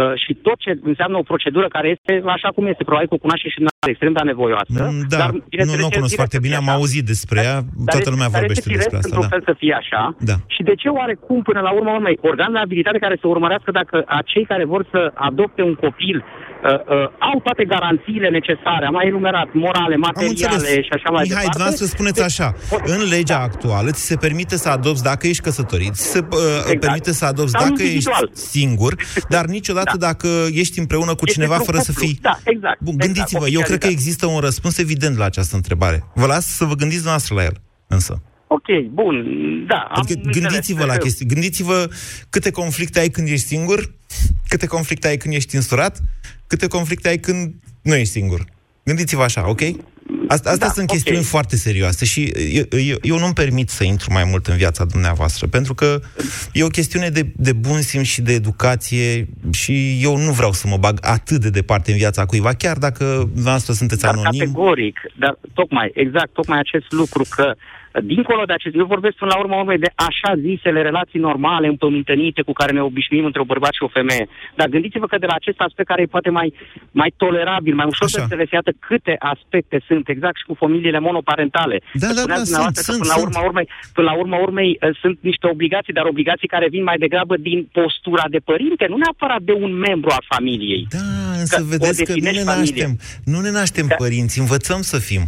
[0.00, 3.22] uh, și tot ce înseamnă o procedură care este așa cum este, probabil că o
[3.24, 4.78] cunoaște și dumneavoastră, extrem de anevoioasă.
[4.82, 6.80] Mm, Da, dar, nu, bineînțeles, nu o cunosc este foarte bine, firesc am să fie
[6.80, 9.08] auzit despre ea, dar toată este- lumea dar vorbește este firesc despre asta.
[9.10, 9.32] într-un Da.
[9.34, 10.02] fel să fie așa.
[10.30, 10.36] Da.
[10.54, 14.44] Și de ce oarecum, până la urmă, urmei, organele abilitate care să urmărească dacă acei
[14.52, 16.24] care vor să adopte un copil uh,
[16.94, 20.84] uh, au toate garanțiile necesare, am mai enumerat, morale, Am materiale înțeles.
[20.88, 21.54] și așa mai Mihai, departe.
[21.56, 22.48] dumneavoastră spuneți Deci, așa,
[22.94, 27.12] în legea actuală ți se permite să adopți dacă ești căsătorit, ți se uh, permite
[27.20, 28.24] să adopți Sau dacă individual.
[28.32, 28.92] ești singur,
[29.34, 30.06] dar niciodată Da.
[30.06, 32.06] dacă ești împreună cu Este cineva într-un fără să cuplu.
[32.08, 32.18] fii...
[32.22, 32.80] Da, exact.
[32.80, 33.90] Bun, exact, gândiți-vă, eu cred că oficializat.
[33.90, 36.04] există un răspuns evident la această întrebare.
[36.14, 38.22] Vă las să vă gândiți noastră la el, însă.
[38.46, 39.14] Ok, bun,
[39.66, 39.76] da.
[39.76, 40.48] am Adică înțeles.
[40.50, 41.26] gândiți-vă la chestii.
[41.26, 41.90] Gândiți-vă
[42.30, 43.94] câte conflicte ai când ești singur,
[44.48, 46.00] câte conflicte ai când ești însurat,
[46.46, 48.44] câte conflicte ai când nu ești singur.
[48.84, 49.60] Gândiți-vă așa, ok?
[50.28, 50.96] Asta, astea Da, sunt ok.
[50.96, 54.84] chestiuni foarte serioase și eu, eu, eu nu-mi permit să intru mai mult în viața
[54.84, 56.00] dumneavoastră, pentru că
[56.52, 60.66] e o chestiune de, de bun simț și de educație și eu nu vreau să
[60.66, 64.40] mă bag atât de departe în viața cuiva, chiar dacă dumneavoastră sunteți Dar anonim.
[64.40, 67.54] categoric, dar tocmai, exact, tocmai acest lucru că
[68.00, 72.42] dincolo de acest, eu vorbesc până la urmă urmei de așa zisele relații normale, împământănite
[72.42, 74.28] cu care ne obișnuim între un bărbat și o femeie.
[74.58, 76.48] Dar gândiți-vă că de la acest aspect care e poate mai,
[77.00, 78.16] mai tolerabil, mai ușor Așa.
[78.16, 81.76] de înțeles, iată câte aspecte sunt, exact și cu familiile monoparentale.
[82.02, 83.28] Da, da, Spuneați da, dumneavoastră sunt, că sunt, până la sunt.
[83.28, 86.98] urma urmei, până la urma urmei uh, sunt niște obligații, dar obligații care vin mai
[87.04, 90.86] degrabă din postura de părinte, nu neapărat de un membru al familiei.
[90.90, 91.06] Da,
[91.40, 92.82] însă Că o vedeți că nu definești ne familie.
[92.86, 92.92] naștem.
[93.32, 95.22] Nu ne naștem părinți, învățăm să fim.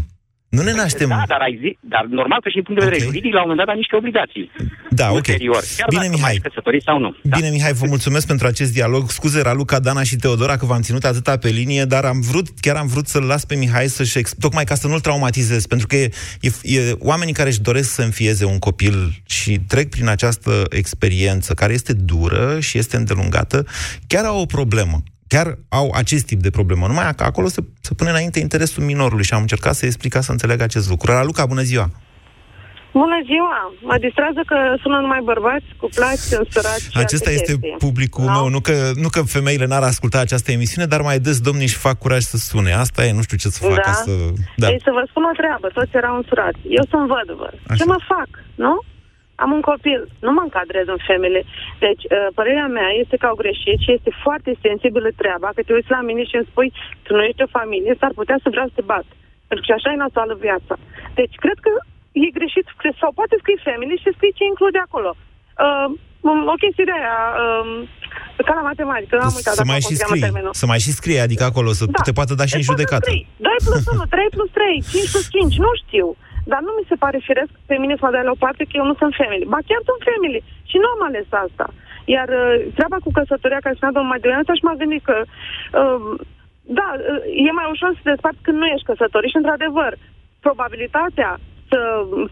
[0.57, 1.09] Nu ne naștem...
[1.09, 3.11] Da, dar, ai zi, dar normal că și din punct de vedere Ok.
[3.11, 4.51] juridic, la un moment dat, ai niște obligații.
[4.91, 5.15] Da, ok.
[5.15, 6.23] Ulterior, chiar Bine, dacă Mihai.
[6.23, 7.17] mai ești căsătorit sau nu.
[7.23, 7.37] Da.
[7.37, 9.11] Bine, Mihai, vă mulțumesc pentru acest dialog.
[9.11, 12.77] Scuze, Raluca, Dana și Teodora, că v-am ținut atâta pe linie, dar am vrut, chiar
[12.77, 14.19] am vrut să-l las pe Mihai să-și...
[14.19, 14.35] Ex...
[14.39, 16.09] Tocmai ca să nu-l traumatizez, pentru că e,
[16.41, 21.55] e, e, oamenii care își doresc să înfieze un copil și trec prin această experiență,
[21.55, 23.67] care este dură și este îndelungată,
[24.07, 25.03] chiar au o problemă.
[25.33, 26.87] Chiar au acest tip de problemă.
[26.87, 30.21] Numai că acolo se, se pune înainte interesul minorului și am încercat să explic ca
[30.21, 31.12] să înțeleg acest lucru.
[31.12, 31.87] Raluca, bună ziua!
[32.93, 33.59] Bună ziua!
[33.90, 37.75] Mă distrează că sună numai bărbați, cuplați, înstărați și Acesta alte este chestii.
[37.87, 38.33] publicul Da?
[38.33, 38.49] meu.
[38.49, 41.97] Nu că, nu că femeile n-ar asculta această emisiune, dar mai des domnii își fac
[41.99, 42.73] curaj să sune.
[42.73, 43.93] Asta e, nu știu ce să fac ca Da?
[44.07, 44.12] să...
[44.62, 44.69] Da.
[44.69, 46.59] Ei, să vă spun o treabă, toți erau însurați.
[46.79, 47.49] Eu sunt văduvă.
[47.66, 47.77] Așa.
[47.79, 48.75] Ce mă fac, nu?
[49.44, 51.40] Am un copil, nu mă încadrez în femele.
[51.85, 55.72] Deci, uh, părerea mea este că au greșit și este foarte sensibilă treaba, că te
[55.76, 56.68] uiți la mine și îmi spui,
[57.05, 59.07] tu nu ești o familie, s-ar putea să vreau să te bat.
[59.48, 60.74] Pentru că și așa e nasoală viața.
[61.18, 61.70] Deci, cred că
[62.24, 65.11] e greșit, cred- sau poate scrii family și scrii ce include acolo.
[65.64, 65.88] Uh,
[66.55, 67.88] o chestie de aia, uh,
[68.48, 70.26] ca la matematică, am uitat Să acum mai cum și se cheamă scrie.
[70.26, 70.53] termenul.
[70.62, 73.07] Să mai și scrie, adică acolo, să te poată da și în Deci poate judecată.
[73.09, 76.07] scrii 2 plus 1, 3 plus 3, 5 plus 5, nu știu.
[76.44, 78.74] Dar nu mi se pare firesc pe mine să mă dai la o parte că
[78.81, 79.50] eu nu sunt family.
[79.53, 81.66] Ba chiar sunt family și nu am ales asta.
[82.14, 85.16] Iar uh, treaba cu căsătoria, care spunea domnul mai devreme, și m-a gândit că
[85.81, 86.00] uh,
[86.79, 89.92] da, uh, e mai ușor să te desparți când nu ești căsătorit și într-adevăr,
[90.46, 91.31] probabilitatea
[91.70, 91.81] să,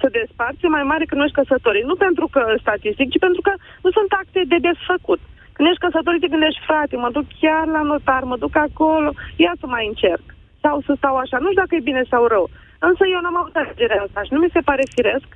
[0.01, 1.85] să desparți e mai mare când nu ești căsătorit.
[1.90, 3.53] Nu pentru că statistic, ci pentru că
[3.85, 5.21] nu sunt acte de desfăcut.
[5.55, 9.11] Când ești căsătorit, te gândești, frate, mă duc chiar la notar, mă duc acolo,
[9.44, 10.27] ia să mai încerc.
[10.64, 11.37] Sau să stau așa.
[11.38, 12.47] Nu știu dacă e bine sau rău.
[12.88, 15.29] Însă eu n-am avut alegerea asta și nu mi se pare firesc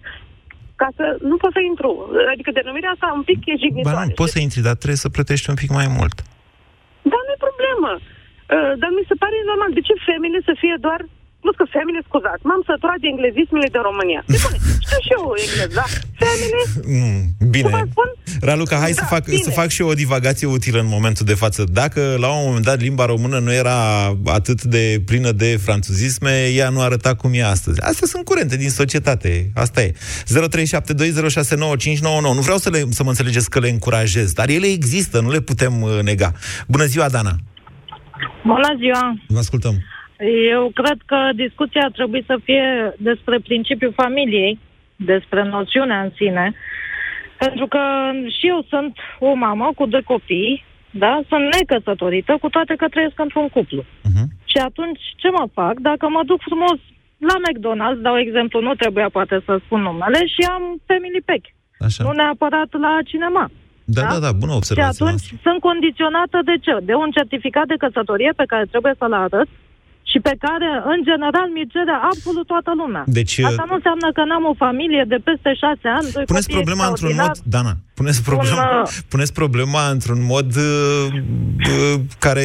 [0.80, 1.90] ca să nu pot să intru.
[2.34, 4.06] Adică denumirea asta un pic e Ba jignitoare.
[4.08, 6.16] nu, poți să intri, dar trebuie să plătești un pic mai mult.
[7.12, 7.90] Da, nu e problemă.
[8.54, 9.70] Uh, dar mi se pare normal.
[9.78, 11.00] De ce femeile să fie doar...
[11.46, 14.20] Nu că femeile, scuzați, m-am săturat de englezismele de România.
[14.32, 15.86] De bune, știu și eu englez, da?
[16.22, 16.60] Femeile,
[16.94, 17.22] Mm,
[17.54, 17.68] bine.
[17.70, 18.08] Să vă spun?
[18.44, 19.36] Raluca, hai Da, să, fac, bine.
[19.36, 21.64] să fac și eu o divagație utilă în momentul de față.
[21.72, 23.76] Dacă la un moment dat limba română nu era
[24.26, 27.80] atât de plină de franțuzisme, ea nu arăta cum e astăzi.
[27.80, 29.50] Astea sunt curente din societate.
[29.54, 29.92] Asta e.
[29.92, 29.94] 0372069599.
[32.22, 35.40] Nu vreau să, le, să mă înțelegeți că le încurajez, dar ele există, nu le
[35.40, 36.32] putem uh, nega.
[36.68, 37.34] Bună ziua, Dana!
[38.44, 39.14] Bună ziua!
[39.26, 39.74] Vă ascultăm.
[40.54, 44.58] Eu cred că discuția ar trebui să fie despre principiul familiei,
[44.96, 46.54] despre noțiunea în sine.
[47.46, 47.82] Pentru că
[48.36, 48.92] și eu sunt
[49.28, 50.64] o mamă cu doi copii,
[51.02, 51.12] da?
[51.30, 53.82] Sunt necăsătorită, cu toate că trăiesc într-un cuplu.
[54.08, 54.24] Mhm.
[54.50, 55.74] Și atunci ce mă fac?
[55.88, 56.78] Dacă mă duc frumos
[57.28, 61.44] la McDonald's, dau exemplu, nu trebuia poate să spun numele, și am family pack.
[61.86, 62.02] Așa.
[62.04, 63.44] Nu neapărat la cinema.
[63.84, 65.04] Da, da, da, bună Și observație.
[65.04, 66.74] atunci sunt condiționată de ce?
[66.90, 69.48] De un certificat de căsătorie pe care trebuie să-l arăt
[70.12, 73.04] și pe care, în general, mi cere absolut toată lumea.
[73.18, 76.62] Deci, Asta nu înseamnă că n-am o familie de peste șase ani, doi Puneți copii
[76.62, 77.54] problema într-un mod, extraordinari.
[77.54, 81.06] Dana, puneți problema, Un, uh, puneți problema într-un mod uh,
[81.74, 82.44] uh, care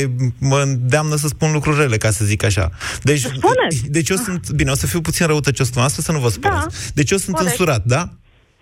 [0.51, 2.65] mă îndeamnă să spun lucruri rele, ca să zic așa.
[3.09, 3.79] Deci, Spuneți.
[3.97, 6.95] deci eu sunt, bine, o să fiu puțin răutăcios cu noastră, să nu vă spărați.
[6.99, 7.51] Deci eu sunt corect.
[7.51, 8.03] însurat, da?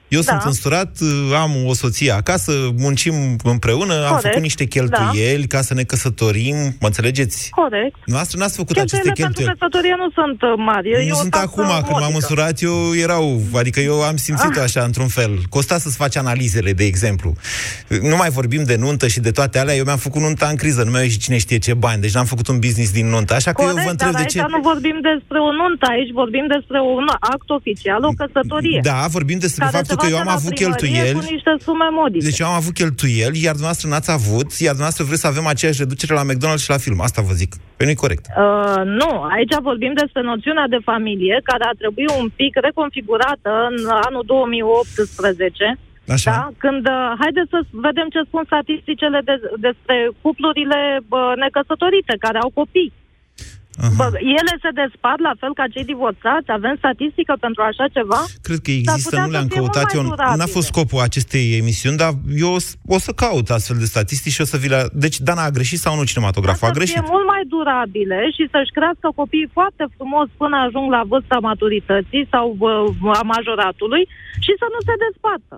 [0.07, 0.31] Eu Da.
[0.31, 4.21] sunt însurat, uh, am o soție acasă, muncim împreună, am Corect.
[4.25, 7.49] făcut niște cheltuieli ca să ne căsătorim, mă înțelegeți?
[7.49, 7.95] Corect.
[8.05, 9.59] Noastră n-ați făcut aceste Cheltuielile pentru cheltuieli.
[9.59, 10.89] căsătorie nu sunt uh, mari.
[10.91, 12.13] E Nu o sunt taxă acum, când m-am modică.
[12.13, 14.63] măsurat, eu erau, adică eu am simțit-o Ah.
[14.67, 15.31] așa, într-un fel.
[15.49, 17.33] Costa să-ți faci analizele, de exemplu.
[18.11, 20.83] Nu mai vorbim de nuntă și de toate alea, eu mi-am făcut nunta în criză,
[20.83, 23.33] nu mai și cine știe ce bani, deci n-am făcut un business din nuntă.
[23.33, 24.55] Așa că eu Corect, vă întreb dar de aici ce...
[24.57, 28.79] nu vorbim despre o nuntă, aici vorbim despre un act oficial, o căsătorie.
[28.91, 31.19] Da, vorbim despre care faptul se că eu face am la avut primărie cheltuieli.
[31.19, 32.25] Cu niște sume modice.
[32.27, 35.81] Deci eu am avut cheltuieli, iar dumneavoastră n-ați avut, iar dumneavoastră vreți să avem aceeași
[35.83, 36.99] reducere la McDonald's și la film.
[37.07, 37.51] Asta vă zic.
[37.77, 38.25] Păi nu-i corect.
[38.27, 43.75] Uh, nu, aici vorbim despre noțiunea de familie care a trebuit un pic reconfigurată în
[44.07, 45.77] anul 2018.
[46.15, 46.31] Așa.
[46.31, 46.43] Da?
[46.63, 49.35] Când, uh, haideți să vedem ce spun statisticile de,
[49.67, 50.79] despre cuplurile
[51.11, 52.93] bă, necăsătorite care au copii.
[53.99, 54.05] Bă,
[54.39, 56.47] ele se despart la fel ca cei divorțați?
[56.57, 58.19] Avem statistică pentru așa ceva?
[58.47, 60.09] Cred că S-ar există, putea nu să le-am fie mult căutat mai eu.
[60.09, 60.37] durabile.
[60.39, 62.11] N-a fost scopul acestei emisiuni, dar
[62.43, 64.79] eu o să- o să caut astfel de statistici și o să vi le...
[65.05, 66.67] Deci, Dana a greșit sau nu cinematograful?
[66.67, 66.95] A să greșit.
[66.97, 72.23] fie mult mai durabile și să-și crească copiii foarte frumos până ajung la vârsta maturității
[72.33, 72.71] sau bă,
[73.21, 74.03] a majoratului
[74.45, 75.55] și să nu se despartă.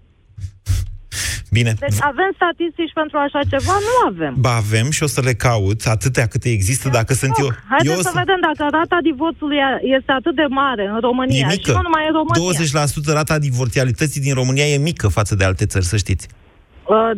[1.51, 1.71] Bine.
[1.79, 3.73] Deci avem statistici pentru așa ceva?
[3.89, 4.33] Nu avem.
[4.45, 7.49] Ba avem și o să le caut atâtea câte există dacă sunt eu.
[7.69, 9.57] Haideți eu să sunt- vedem dacă rata divorțului
[9.97, 11.71] este atât de mare în România E și mică.
[11.71, 12.41] nu numai în România.
[12.41, 16.25] 20% rata divorțialității din România e mică față de alte țări, să știți.
[16.93, 17.11] Uh,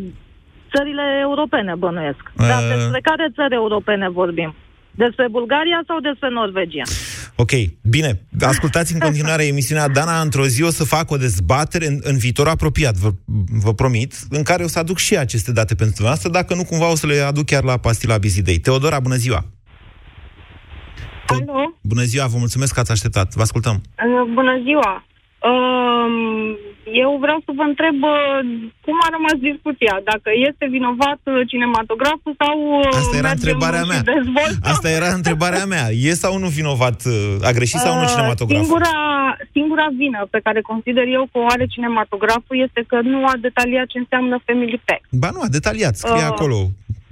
[0.75, 2.23] țările europene bănuiesc.
[2.35, 2.69] Dar Uh.
[2.75, 4.55] despre care țări europene vorbim?
[4.91, 6.83] Despre Bulgaria sau despre Norvegia?
[7.41, 7.51] Ok,
[7.89, 8.21] bine.
[8.41, 10.21] Ascultați în continuare emisiunea Dana.
[10.21, 13.11] Într-o zi o să fac o dezbatere în, în viitor apropiat, vă,
[13.63, 16.91] vă promit, în care o să aduc și aceste date pentru dumneavoastră, dacă nu cumva
[16.91, 18.59] o să le aduc chiar la pastila Bizidei.
[18.59, 19.45] Teodora, bună ziua!
[21.27, 21.77] Alo?
[21.81, 23.33] Bună ziua, vă mulțumesc că ați așteptat.
[23.33, 23.75] Vă ascultăm.
[23.75, 25.05] Uh, Bună ziua!
[25.47, 26.13] Um,
[27.05, 28.39] Eu vreau să vă întreb uh,
[28.85, 33.83] cum a rămas discuția, dacă este vinovat uh, cinematograful sau uh, Asta era mergem întrebarea
[33.85, 34.01] și mea.
[34.15, 34.71] dezvoltăm?
[34.73, 35.85] Asta era întrebarea mea.
[36.07, 36.97] E sau nu vinovat?
[37.49, 38.65] A greșit sau nu Uh, cinematograful?
[38.65, 38.93] Singura,
[39.55, 43.87] singura vină pe care consider eu că o are cinematograful este că nu a detaliat
[43.91, 45.01] ce înseamnă family pack.
[45.23, 45.95] Ba nu, a detaliat.
[46.03, 46.57] Scrie Uh, acolo.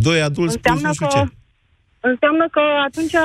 [0.07, 1.36] Doi adulți plus Înseamnă nu știu că, ce.
[2.13, 3.15] Înseamnă că atunci,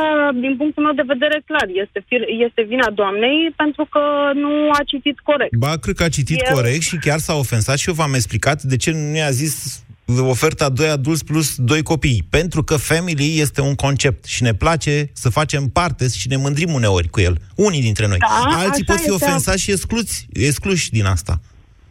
[0.44, 4.02] din punctul meu de vedere, clar, este, fir- este vina doamnei pentru că
[4.34, 5.54] nu a citit corect.
[5.64, 8.62] Ba, cred că a citit Eu- corect și chiar s-a ofensat și eu v-am explicat
[8.62, 9.84] de ce nu i-a zis
[10.20, 12.22] oferta doi adulți plus doi copii.
[12.30, 16.72] Pentru că family este un concept și ne place să facem parte și ne mândrim
[16.72, 17.36] uneori cu el.
[17.56, 18.16] Unii dintre noi.
[18.18, 19.24] Da, Alții așa pot fi este.
[19.24, 21.34] ofensați și excluți, excluși din asta.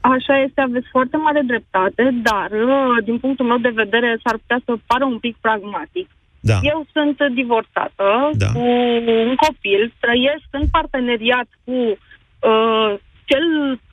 [0.01, 4.59] Așa este, aveți foarte mare dreptate, dar, uh, din punctul meu de vedere, s-ar putea
[4.65, 6.07] să pară un pic pragmatic.
[6.41, 6.59] Da.
[6.61, 8.51] Eu sunt divorțată Da.
[8.51, 8.59] cu
[9.27, 12.91] un copil, trăiesc în parteneriat cu uh,
[13.25, 13.45] cel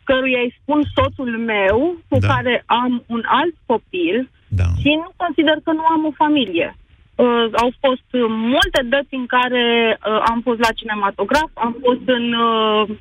[0.05, 2.27] căruia îi spun soțul meu, cu Da.
[2.27, 4.69] care am un alt copil da.
[4.81, 6.77] și nu consider că nu am o familie.
[7.15, 9.65] Uh, au fost uh, multe dăți în care
[9.99, 12.97] uh, am fost la cinematograf, am fost în uh, în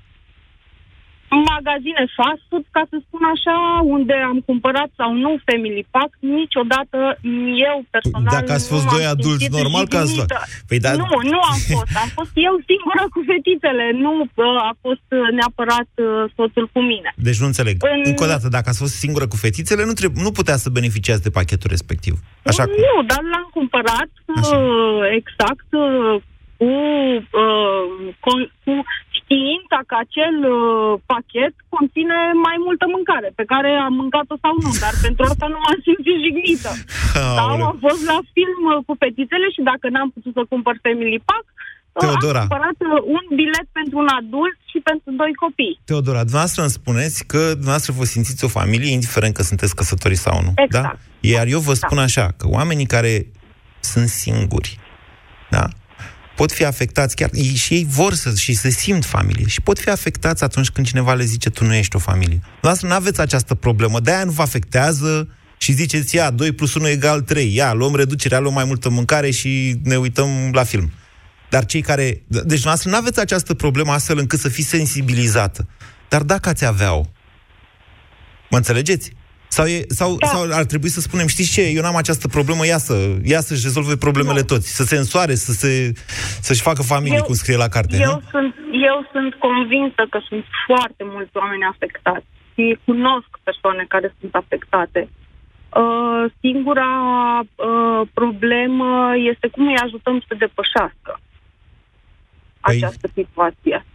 [1.54, 3.56] magazine fast food, ca să spun așa,
[3.96, 6.98] unde am cumpărat sau nu Family Pack, niciodată
[7.70, 10.30] eu personal Dacă ați fost nu m-am doi adulți, simțit normal că ați luat.
[10.32, 10.40] jignită.
[10.70, 11.92] Păi da- Nu, nu am fost.
[12.04, 13.86] Am fost eu singură cu fetițele.
[14.06, 16.08] Nu uh, a fost uh, neapărat uh,
[16.38, 17.10] soțul cu mine.
[17.28, 17.76] Deci nu înțeleg.
[17.94, 20.70] În- Încă o dată, dacă ați fost singură cu fetițele, nu, treb- nu putea să
[20.80, 22.14] beneficiați de pachetul respectiv.
[22.52, 22.74] Așa cum.
[22.88, 26.16] Nu, dar l-am cumpărat uh, exact uh,
[26.60, 26.70] cu,
[27.44, 27.84] uh,
[28.26, 28.74] con- cu
[29.28, 32.18] știința că acel uh, pachet conține
[32.48, 36.18] mai multă mâncare, pe care am mâncat-o sau nu, dar pentru asta nu m-am simțit
[36.26, 36.72] jignită.
[37.38, 37.70] Sau Aoleu.
[37.72, 41.46] am fost la film uh, cu fetițele și dacă n-am putut să cumpăr Family Pack,
[41.50, 42.42] uh, Teodora.
[42.42, 45.76] am cumpărat uh, un bilet pentru un adult și pentru doi copii.
[45.90, 50.38] Teodora, dumneavoastră îmi spuneți că dumneavoastră vă simțiți o familie, indiferent că sunteți căsătoriți sau
[50.46, 50.52] nu.
[50.66, 50.88] Exact.
[50.88, 50.94] Da?
[51.34, 53.14] Iar eu vă spun așa, că oamenii care
[53.92, 54.72] sunt singuri,
[55.56, 55.66] da?
[56.38, 59.80] Pot fi afectați chiar, ei, și ei vor să și se simt familie și pot
[59.80, 62.42] fi afectați atunci când cineva le zice tu nu ești o familie.
[62.62, 65.28] Lasă, nu aveți această problemă, de-aia nu vă afectează
[65.58, 69.32] și ziceți, ia, 2 plus 1 egal 3, ia, luăm reducerea, luăm mai multă mâncare
[69.32, 70.92] și ne uităm la film.
[71.50, 72.24] Dar cei care...
[72.28, 75.68] Deci, noastră nu aveți această problemă astfel încât să fiți sensibilizată.
[76.10, 77.06] Dar dacă ați avea-o,
[78.50, 79.12] mă înțelegeți?
[79.48, 80.28] Sau, e, sau, da.
[80.28, 83.64] sau ar trebui să spunem, știți ce, eu n-am această problemă, ia, să, ia să-și
[83.64, 84.46] rezolve problemele no.
[84.46, 85.92] toți, să se însoare, să se,
[86.42, 87.98] să-și facă familie, eu, cum scrie la carte.
[88.00, 88.56] Eu sunt,
[88.90, 95.10] eu sunt convinsă că sunt foarte mulți oameni afectați și cunosc persoane care sunt afectate.
[95.82, 96.92] Uh, singura
[97.40, 101.20] uh, problemă este cum îi ajutăm să depășească
[102.62, 103.86] păi, această situație.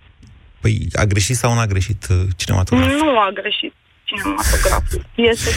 [0.61, 2.97] Păi a greșit sau nu a greșit uh, cinematograful?
[2.97, 3.75] Nu a greșit
[4.13, 5.03] cinematograful.
[5.15, 5.51] Este,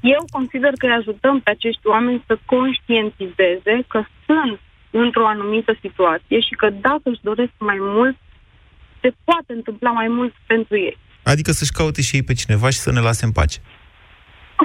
[0.00, 4.60] eu consider că îi ajutăm pe acești oameni să conștientizeze că sunt
[4.90, 8.16] într-o anumită situație și că dacă își doresc mai mult,
[9.00, 10.96] se poate întâmpla mai mult pentru ei.
[11.22, 13.58] Adică să-și caute și ei pe cineva și să ne lase în pace.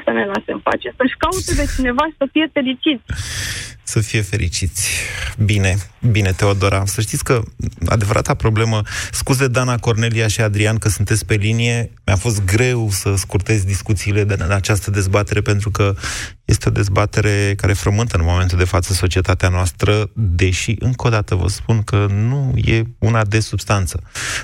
[0.04, 0.94] Să ne lase în pace.
[0.98, 3.04] Să-și caute pe cineva și să fie fericiți.
[3.88, 4.90] Să fie fericiți.
[5.38, 5.78] Bine,
[6.12, 6.84] bine, Teodora.
[6.86, 7.42] Să știți că
[7.86, 8.82] adevărata problemă,
[9.12, 14.24] scuze Dana, Cornelia și Adrian că sunteți pe linie, mi-a fost greu să scurtez discuțiile
[14.24, 15.96] de această dezbatere pentru că
[16.46, 21.36] este o dezbatere care frământă în momentul de față societatea noastră, deși, încă o dată
[21.36, 24.00] vă spun că nu e una de substanță.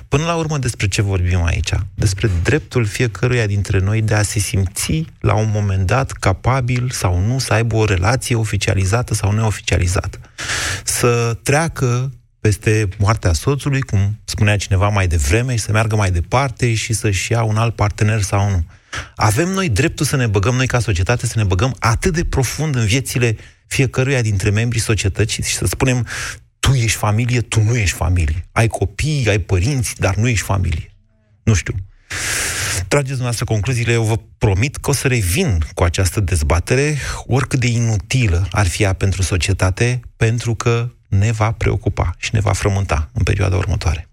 [0.08, 1.72] Până la urmă, despre ce vorbim aici?
[1.94, 7.20] Despre dreptul fiecăruia dintre noi de a se simți la un moment dat capabil sau
[7.20, 10.20] nu să aibă o relație oficializată sau neoficializată.
[10.84, 16.74] Să treacă peste moartea soțului, cum spunea cineva mai devreme, și să meargă mai departe
[16.74, 18.66] și să-și ia un alt partener sau nu.
[19.16, 22.76] Avem noi dreptul să ne băgăm, noi ca societate, să ne băgăm atât de profund
[22.76, 26.08] în viețile fiecăruia dintre membrii societății și să spunem,
[26.60, 28.48] tu ești familie, tu nu ești familie.
[28.52, 30.96] Ai copii, ai părinți, dar nu ești familie.
[31.44, 31.76] Nu știu.
[32.88, 37.68] Trageți dumneavoastră concluziile, eu vă promit că o să revin cu această dezbatere, oricât de
[37.68, 43.10] inutilă ar fi ea pentru societate, pentru că ne va preocupa și ne va frământa
[43.14, 44.10] în perioada următoare.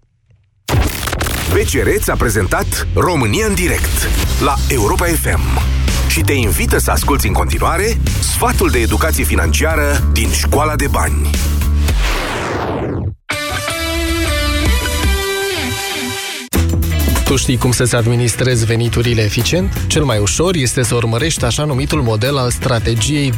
[1.53, 4.07] BCR a prezentat România în direct
[4.43, 5.61] la Europa FM
[6.09, 11.29] și te invită să asculti în continuare sfatul de educație financiară din Școala de Bani.
[17.29, 19.81] Tu știi cum să-ți administrezi veniturile eficient?
[19.87, 23.35] Cel mai ușor este să urmărești așa numitul model al strategiei 20-50-30,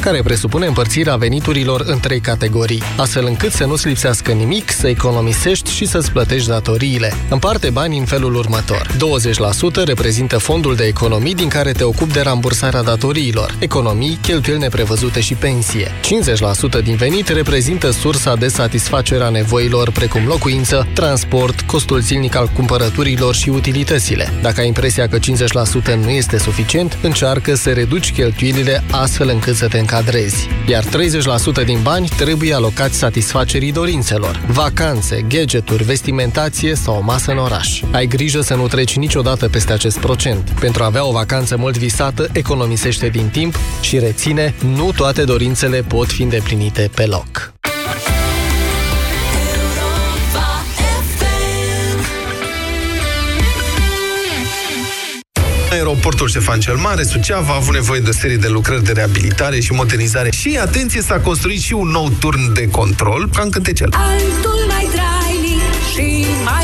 [0.00, 5.70] care presupune împărțirea veniturilor în trei categorii, astfel încât să nu-ți lipsească nimic, să economisești
[5.70, 7.12] și să-ți plătești datoriile.
[7.30, 8.90] Împarte banii în felul următor.
[9.82, 15.20] 20% reprezintă fondul de economii din care te ocupi de rambursarea datoriilor, economii, cheltuieli neprevăzute
[15.20, 15.90] și pensie.
[16.80, 22.46] 50% din venit reprezintă sursa de satisfacere a nevoilor precum locuință, transport, costul zilnic al
[22.46, 24.32] cumpărăturilor și utilitățile.
[24.42, 25.20] Dacă ai impresia că 50%
[26.02, 30.48] nu este suficient, încearcă să reduci cheltuielile astfel încât să te încadrezi.
[30.68, 30.84] Iar
[31.62, 34.40] 30% din bani trebuie alocați satisfacerii dorințelor.
[34.46, 37.82] Vacanțe, gadgeturi, vestimentație sau o masă în oraș.
[37.90, 40.50] Ai grijă să nu treci niciodată peste acest procent.
[40.60, 45.82] Pentru a avea o vacanță mult visată, economisește din timp și reține, nu toate dorințele
[45.82, 47.54] pot fi îndeplinite pe loc.
[55.94, 59.60] Aeroportul Ștefan cel Mare, Suceava, a avut nevoie de o serie de lucrări de reabilitare
[59.60, 60.30] și modernizare.
[60.30, 63.88] Și, atenție, s-a construit și un nou turn de control, ca în cântecel.
[63.92, 65.62] Altul mai trainic
[65.94, 66.63] și mai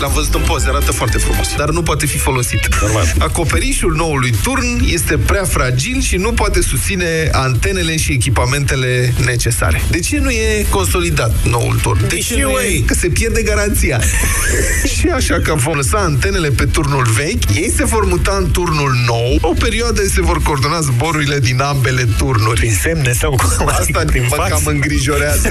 [0.00, 2.68] L-am văzut în poze, arată foarte frumos, dar nu poate fi folosit.
[2.80, 3.14] Normal.
[3.18, 9.82] Acoperișul noului turn este prea fragil și nu poate susține antenele și echipamentele necesare.
[9.90, 12.08] De ce nu e consolidat noul turn?
[12.08, 12.82] De ce nu e?
[12.86, 14.00] Că se pierde garanția.
[14.98, 18.92] și așa că vom lăsa antenele pe turnul vechi, ei se vor muta în turnul
[19.06, 22.60] nou, o perioadă se vor coordona zborurile din ambele turnuri.
[22.60, 23.68] Prin semne sau cum?
[23.68, 25.48] Asta din mă cam îngrijorează.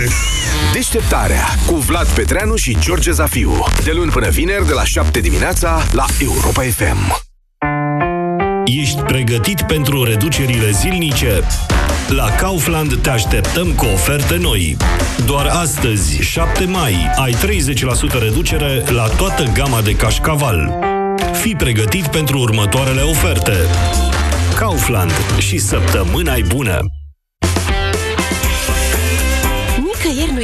[0.74, 3.66] Deșteptarea cu Vlad Petreanu și George Zafiu.
[3.84, 7.28] De luni până vineri de la 7 dimineața la Europa FM.
[8.66, 11.42] Ești pregătit pentru reducerile zilnice?
[12.08, 14.78] La Kaufland te așteptăm cu oferte noi.
[15.26, 20.80] Doar astăzi, 7 mai, ai 30% reducere la toată gama de cașcaval.
[21.42, 23.56] Fii pregătit pentru următoarele oferte.
[24.56, 26.99] Kaufland și săptămâna bună!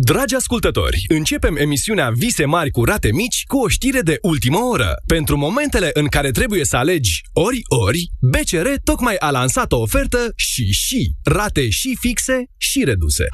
[0.00, 4.94] Dragi ascultători, începem emisiunea Vise mari cu rate mici cu o știre de ultimă oră.
[5.06, 10.72] Pentru momentele în care trebuie să alegi ori-ori, BCR tocmai a lansat o ofertă și
[10.72, 13.24] și rate și fixe și reduse.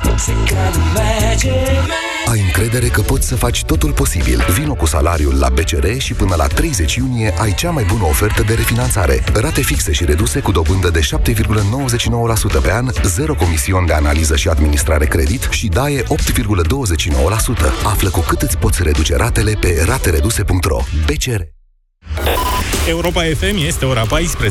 [2.26, 4.44] Ai încredere că poți să faci totul posibil.
[4.58, 8.42] Vino cu salariul la BCR și până la 30 iunie ai cea mai bună ofertă
[8.42, 9.24] de refinanțare.
[9.32, 14.48] Rate fixe și reduse cu dobândă de 7,99% pe an, zero comision de analiză și
[14.48, 16.04] administrare credit și daie
[16.62, 17.84] 8,29%.
[17.84, 20.78] Află cu cât îți poți reduce ratele pe ratereduse.ro.
[21.07, 21.40] BCR
[22.88, 24.50] Europa FM este ora 14.